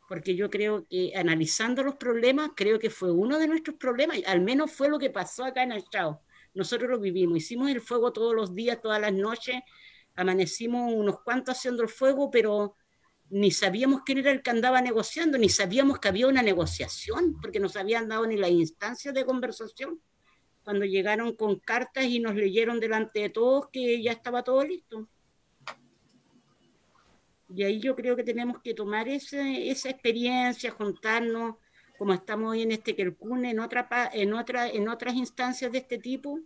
[0.10, 4.42] Porque yo creo que analizando los problemas, creo que fue uno de nuestros problemas, al
[4.42, 6.22] menos fue lo que pasó acá en el Chao.
[6.54, 9.56] Nosotros lo vivimos, hicimos el fuego todos los días, todas las noches,
[10.18, 12.76] amanecimos unos cuantos haciendo el fuego, pero
[13.30, 17.60] ni sabíamos quién era el que andaba negociando, ni sabíamos que había una negociación, porque
[17.60, 20.02] nos habían dado ni la instancia de conversación.
[20.64, 25.08] Cuando llegaron con cartas y nos leyeron delante de todos que ya estaba todo listo.
[27.50, 31.56] Y ahí yo creo que tenemos que tomar ese, esa experiencia, juntarnos,
[31.98, 32.94] como estamos hoy en este
[33.60, 36.40] otra, en, otra, en otras instancias de este tipo,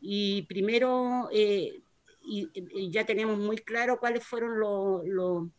[0.00, 1.82] y primero eh,
[2.24, 5.50] y, ya tenemos muy claro cuáles fueron los,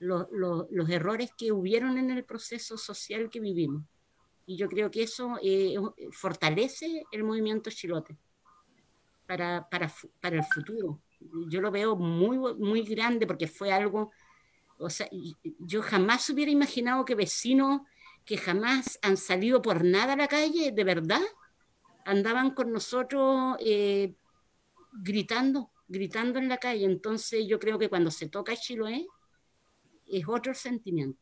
[0.00, 3.84] los, errores que hubieron en el proceso social que vivimos.
[4.46, 5.76] Y yo creo que eso eh,
[6.12, 8.18] fortalece el movimiento chilote
[9.26, 9.90] para, para,
[10.20, 11.00] para, el futuro.
[11.48, 14.10] Yo lo veo muy, muy grande porque fue algo,
[14.78, 15.08] o sea,
[15.58, 17.80] yo jamás hubiera imaginado que vecinos
[18.24, 21.20] que jamás han salido por nada a la calle, de verdad,
[22.04, 24.14] andaban con nosotros eh,
[24.92, 26.84] gritando gritando en la calle.
[26.84, 29.06] Entonces yo creo que cuando se toca Chiloé
[30.06, 31.20] es otro sentimiento.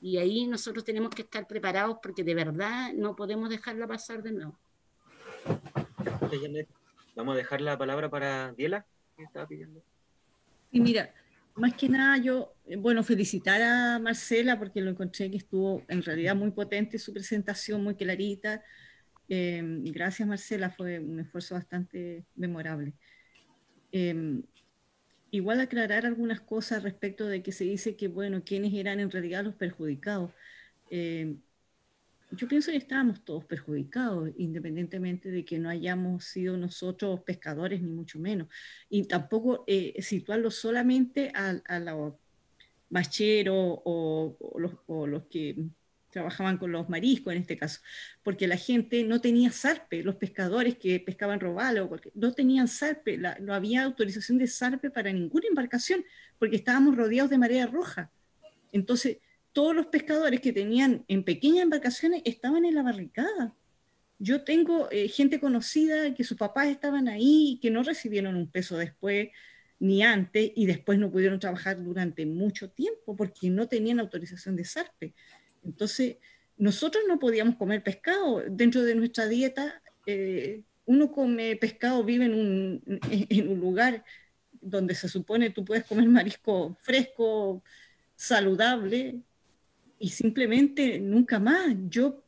[0.00, 4.32] Y ahí nosotros tenemos que estar preparados porque de verdad no podemos dejarla pasar de
[4.32, 4.58] nuevo.
[7.14, 8.84] Vamos a dejar la palabra para Diela,
[10.70, 11.14] Y mira,
[11.54, 16.34] más que nada yo, bueno, felicitar a Marcela porque lo encontré que estuvo en realidad
[16.34, 18.62] muy potente su presentación, muy clarita.
[19.34, 22.92] Em, gracias Marcela, fue un esfuerzo bastante memorable.
[23.90, 24.42] Em,
[25.30, 29.42] igual aclarar algunas cosas respecto de que se dice que, bueno, quiénes eran en realidad
[29.42, 30.32] los perjudicados.
[30.90, 31.38] Em,
[32.32, 37.90] yo pienso que estábamos todos perjudicados, independientemente de que no hayamos sido nosotros pescadores, ni
[37.90, 38.48] mucho menos.
[38.90, 42.14] Y tampoco eh, situarlo solamente a, los
[42.90, 44.36] bacheros o,
[44.86, 45.56] o, los, que
[46.12, 47.80] trabajaban con los mariscos en este caso,
[48.22, 53.54] porque la gente no tenía zarpe, los pescadores que pescaban robalo, no tenían zarpe, no
[53.54, 56.04] había autorización de zarpe para ninguna embarcación,
[56.38, 58.12] porque estábamos rodeados de marea roja.
[58.70, 59.18] Entonces,
[59.52, 63.54] todos los pescadores que tenían en pequeñas embarcaciones estaban en la barricada.
[64.18, 68.78] Yo tengo eh, gente conocida que sus papás estaban ahí que no recibieron un peso
[68.78, 69.28] después
[69.78, 74.64] ni antes y después no pudieron trabajar durante mucho tiempo porque no tenían autorización de
[74.64, 75.12] SARPE.
[75.64, 76.16] Entonces,
[76.56, 78.42] nosotros no podíamos comer pescado.
[78.48, 84.04] Dentro de nuestra dieta, eh, uno come pescado, vive en un, en un lugar
[84.60, 87.62] donde se supone tú puedes comer marisco fresco,
[88.14, 89.20] saludable,
[89.98, 91.76] y simplemente nunca más.
[91.88, 92.24] Yo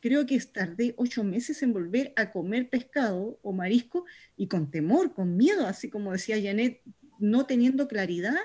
[0.00, 4.04] creo que tardé ocho meses en volver a comer pescado o marisco
[4.36, 6.82] y con temor, con miedo, así como decía Janet,
[7.18, 8.36] no teniendo claridad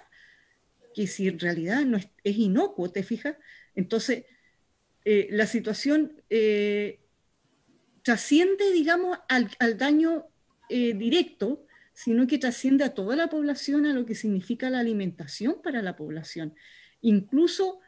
[0.94, 3.36] que si en realidad no es, inocuo, ¿te fijas?
[3.76, 4.26] Entonces,
[5.06, 7.00] eh, la situación eh,
[8.04, 10.28] trasciende, digamos, al, daño
[10.70, 15.62] eh, directo, sino que trasciende a toda la población, a lo que significa la alimentación
[15.64, 16.54] para la población.
[17.02, 17.80] Incluso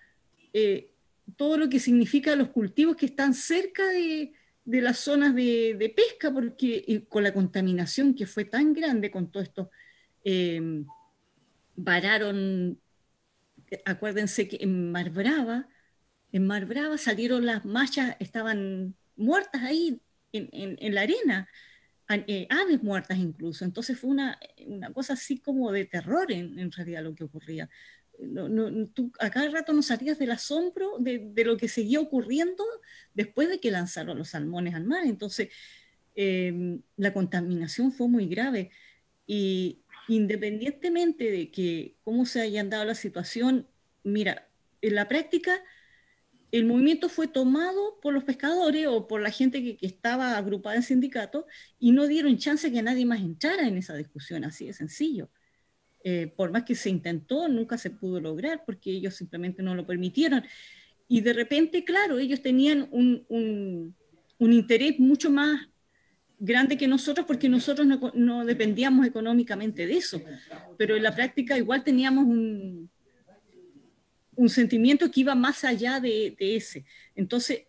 [1.38, 4.34] todo lo que significa los cultivos que están cerca de,
[4.66, 9.70] las zonas de, pesca, porque con la contaminación que fue tan grande con todo esto,
[11.76, 12.81] vararon,
[13.86, 15.68] acuérdense que en Mar Brava,
[16.32, 20.02] en Mar Brava salieron las machas, estaban muertas ahí
[20.34, 21.50] en, la arena,
[22.08, 23.66] aves muertas incluso.
[23.66, 24.40] Entonces fue una,
[24.94, 27.70] cosa así como de terror en, realidad lo que ocurría
[28.20, 32.64] no, no, tú a cada rato nos salías del asombro de, lo que seguía ocurriendo
[33.14, 35.04] después de que lanzaron los salmones al mar.
[35.06, 35.50] Entonces,
[36.16, 38.72] em, la contaminación fue muy grave.
[39.26, 39.82] Y
[40.16, 43.68] independientemente de que cómo se hayan dado la situación,
[44.04, 44.50] mira,
[44.82, 45.64] en la práctica
[46.52, 50.84] el movimiento fue tomado por los pescadores o por la gente que, estaba agrupada en
[50.84, 51.48] sindicato
[51.80, 55.30] y no dieron chance que nadie más entrara en esa discusión, así de sencillo.
[56.04, 59.86] Eh, por más que se intentó, nunca se pudo lograr porque ellos simplemente no lo
[59.86, 60.44] permitieron.
[61.08, 65.70] Y de repente, claro, ellos tenían un, un, interés mucho más
[66.42, 70.22] grande que nosotros porque nosotros no, dependíamos económicamente de eso,
[70.78, 72.90] pero en la práctica igual teníamos un,
[74.36, 76.84] un sentimiento que iba más allá de, de ese.
[77.14, 77.68] Entonces,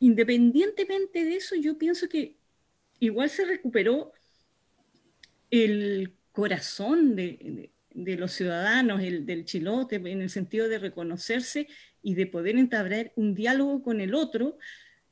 [0.00, 2.36] independientemente de eso, yo pienso que
[3.00, 4.12] igual se recuperó
[5.50, 11.68] el corazón de, los ciudadanos, el, del chilote, en el sentido de reconocerse
[12.02, 14.58] y de poder entablar un diálogo con el otro,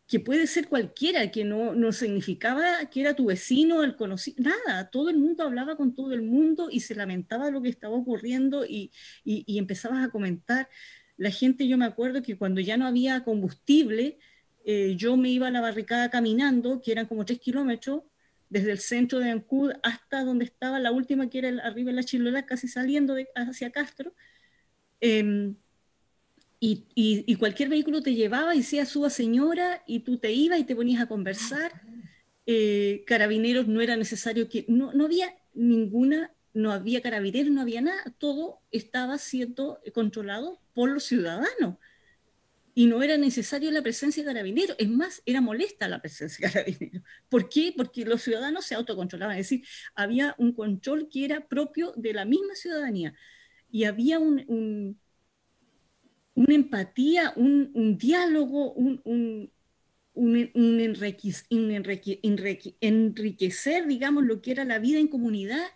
[0.06, 4.88] que puede ser cualquiera, que no, no significaba que era tu vecino, el conocido, nada,
[4.90, 8.64] todo el mundo hablaba con todo el mundo y se lamentaba lo que estaba ocurriendo
[8.64, 8.92] y,
[9.24, 10.68] y, empezabas a comentar.
[11.16, 14.18] La gente, yo me acuerdo que cuando ya no había combustible,
[14.64, 18.02] eh, yo me iba a la barricada caminando, que eran como tres kilómetros,
[18.48, 22.04] desde el centro de Ancud hasta donde estaba la última, que era arriba en la
[22.04, 24.14] Chilola, casi saliendo hacia Castro.
[25.00, 25.56] Em,
[26.58, 30.64] y, y, cualquier vehículo te llevaba y decía, suba señora, y tú te ibas y
[30.64, 31.82] te ponías a conversar.
[32.46, 37.82] Eh, carabineros no era necesario que, no, no había ninguna, no había carabineros, no había
[37.82, 41.76] nada, todo estaba siendo controlado por los ciudadanos
[42.78, 46.52] y no era necesario la presencia de carabineros, es más, era molesta la presencia de
[46.52, 47.02] carabineros.
[47.30, 47.72] ¿Por qué?
[47.74, 52.26] Porque los ciudadanos se autocontrolaban, es decir, había un control que era propio de la
[52.26, 53.14] misma ciudadanía
[53.70, 55.00] y había un,
[56.36, 59.50] una empatía, un, diálogo, un, un,
[60.14, 60.80] un
[62.80, 65.66] enriquecer, digamos, lo que era la vida en comunidad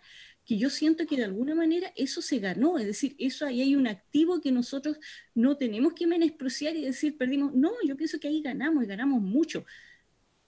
[0.45, 3.75] que yo siento que de alguna manera eso se ganó, es decir, eso ahí hay
[3.75, 4.97] un activo que nosotros
[5.35, 9.21] no tenemos que menospreciar y decir perdimos, no, yo pienso que ahí ganamos y ganamos
[9.21, 9.65] mucho.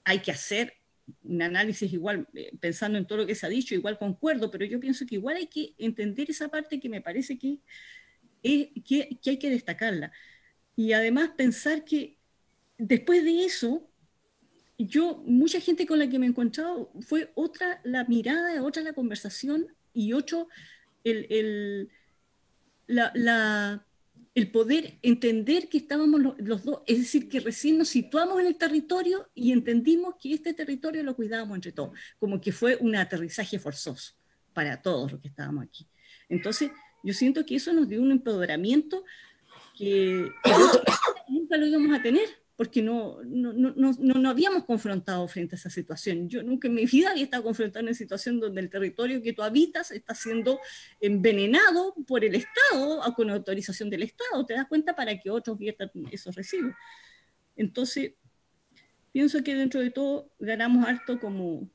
[0.04, 0.74] Hay que hacer
[1.22, 4.66] un análisis igual, eh, pensando en todo lo que se ha dicho, igual concuerdo, pero
[4.66, 7.60] yo pienso que igual hay que entender esa parte que me parece que,
[8.44, 10.12] que, que hay que destacarla.
[10.76, 12.18] Y además pensar que
[12.78, 13.90] después de eso,
[14.78, 18.94] yo, mucha gente con la que me he encontrado, fue otra la mirada, otra la
[18.94, 20.48] conversación y ocho,
[21.04, 21.90] el,
[22.88, 23.86] la,
[24.36, 28.58] el poder entender que estábamos los, dos, es decir, que recién nos situamos en el
[28.58, 33.60] territorio y entendimos que este territorio lo cuidábamos entre todos, como que fue un aterrizaje
[33.60, 34.14] forzoso
[34.54, 35.88] para todos los que estábamos aquí.
[36.30, 36.72] Entonces,
[37.04, 39.04] yo siento que eso nos dio un empoderamiento
[39.78, 40.32] que
[41.28, 45.70] nunca lo íbamos a tener, porque no, no, no, no, habíamos confrontado frente a esa
[45.70, 46.30] situación.
[46.30, 49.34] Yo nunca en mi vida había estado confrontado en una situación donde el territorio que
[49.34, 50.60] tú habitas está siendo
[51.02, 54.46] envenenado por el Estado o con autorización del Estado.
[54.46, 56.76] Te das cuenta para que otros viertan esos residuos.
[57.56, 58.14] Entonces,
[59.12, 61.70] pienso que dentro de todo ganamos harto como,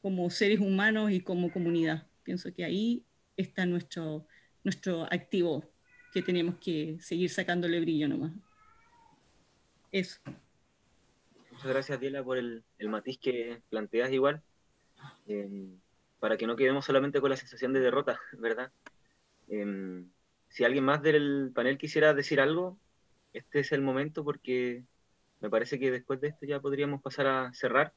[0.00, 2.06] como seres humanos y como comunidad.
[2.22, 3.04] Pienso que ahí
[3.36, 4.26] está nuestro,
[4.64, 5.64] nuestro activo
[6.12, 8.32] que tenemos que seguir sacándole brillo nomás.
[9.92, 10.20] Eso.
[11.52, 14.42] Muchas gracias, Diela, por el, matiz que planteas igual,
[15.26, 15.78] em,
[16.18, 18.72] para que no quedemos solamente con la sensación de derrota, ¿verdad?
[19.48, 20.10] Em,
[20.48, 22.78] si alguien más del panel quisiera decir algo,
[23.32, 24.84] este es el momento porque
[25.40, 27.92] me parece que después de esto ya podríamos pasar a cerrar.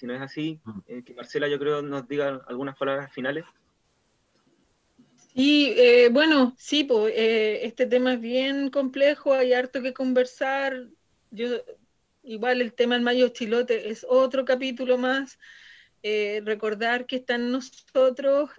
[0.00, 0.78] Si no es así, mm.
[0.86, 3.44] eh, que Marcela yo creo nos diga algunas palabras finales.
[5.34, 10.86] Y eh, bueno, sí, pues, este tema es bien complejo, hay harto que conversar.
[11.30, 11.48] Yo,
[12.22, 15.38] igual el tema del Mayo Chilote es otro capítulo más.
[16.02, 18.50] Eh, recordar que está en nosotros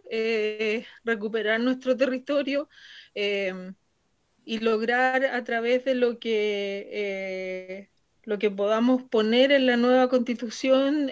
[1.03, 2.69] recuperar nuestro territorio
[3.15, 7.89] y lograr a través de lo que
[8.23, 11.11] lo que podamos poner en la nueva constitución,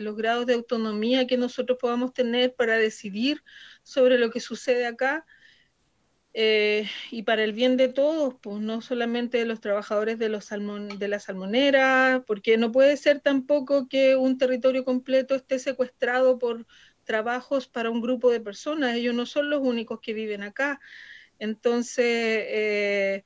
[0.00, 3.42] los grados de autonomía que nosotros podamos tener para decidir
[3.82, 5.26] sobre lo que sucede acá
[6.32, 10.48] eh, y para el bien de todos, pues no solamente de los trabajadores de, los
[10.48, 16.66] de la salmonera, porque no puede ser tampoco que un territorio completo esté secuestrado por
[17.04, 20.80] trabajos para un grupo de personas, ellos no son los únicos que viven acá.
[21.40, 23.24] Entonces, eh,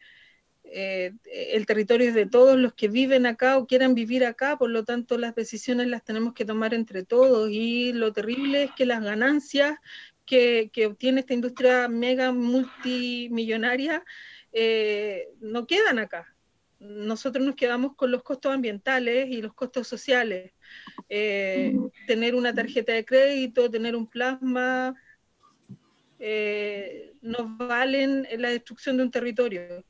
[0.77, 1.13] eh,
[1.53, 4.85] el territorio es de todos los que viven acá o quieran vivir acá, por lo
[4.85, 9.01] tanto las decisiones las tenemos que tomar entre todos y lo terrible es que las
[9.01, 9.79] ganancias
[10.27, 14.03] que, obtiene esta industria mega multimillonaria
[14.53, 16.35] eh, no quedan acá.
[16.81, 20.55] Nosotros nos quedamos con los costos ambientales y los costos sociales.
[21.09, 21.73] Eh,
[22.09, 24.97] tener una tarjeta de crédito, tener un plasma,
[26.19, 29.85] eh, nos valen la destrucción de un territorio.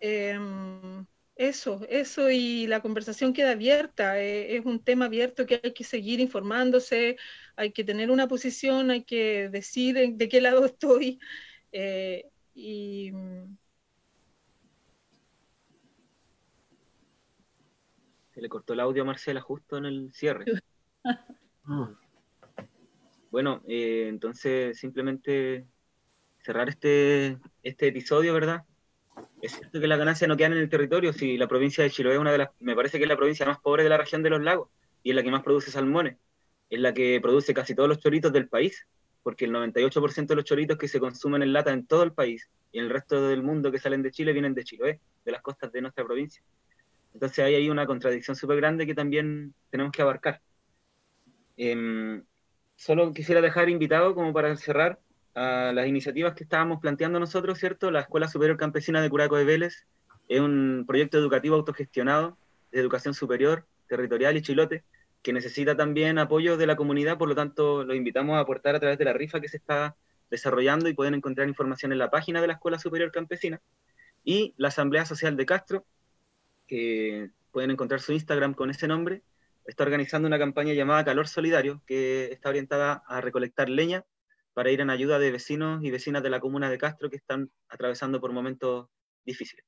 [0.00, 6.18] Eso, eso y la conversación queda abierta, es un tema abierto que hay que seguir
[6.18, 7.18] informándose,
[7.56, 11.20] hay que tener una posición, hay que decir de qué lado estoy.
[11.72, 12.24] Eh,
[12.54, 13.12] y,
[18.32, 20.44] Se le cortó el audio a Marcela justo en el cierre.
[23.30, 25.66] bueno, eh, entonces simplemente
[26.42, 28.64] cerrar este, este episodio, ¿verdad?
[29.40, 32.14] Es cierto que las ganancias no quedan en el territorio, si la provincia de Chiloé
[32.14, 34.22] es una de las, me parece que es la provincia más pobre de la región
[34.22, 34.68] de los lagos
[35.02, 36.16] y es la que más produce salmones
[36.70, 38.86] es la que produce casi todos los choritos del país,
[39.22, 42.48] porque el 98% de los choritos que se consumen en lata en todo el país
[42.72, 45.42] y en el resto del mundo que salen de Chile vienen de Chiloé, de las
[45.42, 46.42] costas de nuestra provincia.
[47.14, 50.40] Entonces hay ahí una contradicción súper grande que también tenemos que abarcar.
[51.56, 52.22] Em,
[52.74, 55.00] solo quisiera dejar invitado, como para cerrar,
[55.36, 57.90] a las iniciativas que estábamos planteando nosotros, ¿cierto?
[57.90, 59.86] La Escuela Superior Campesina de Curaco de Vélez
[60.28, 62.38] es un proyecto educativo autogestionado
[62.72, 64.82] de educación superior, territorial y chilote,
[65.22, 68.80] que necesita también apoyo de la comunidad, por lo tanto los invitamos a aportar a
[68.80, 69.94] través de la rifa que se está
[70.30, 73.60] desarrollando y pueden encontrar información en la página de la Escuela Superior Campesina
[74.24, 75.84] y la Asamblea Social de Castro,
[76.66, 79.22] que pueden encontrar su Instagram con ese nombre,
[79.66, 84.04] está organizando una campaña llamada Calor Solidario, que está orientada a recolectar leña
[84.56, 87.50] para ir en ayuda de vecinos y vecinas de la comuna de Castro que están
[87.68, 88.88] atravesando por momentos
[89.26, 89.66] difíciles.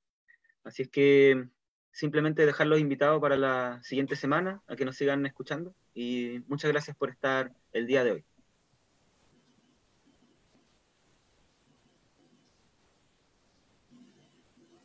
[0.64, 1.46] Así es que
[1.92, 6.96] simplemente dejarlos invitados para la siguiente semana a que nos sigan escuchando y muchas gracias
[6.96, 8.24] por estar el día de hoy.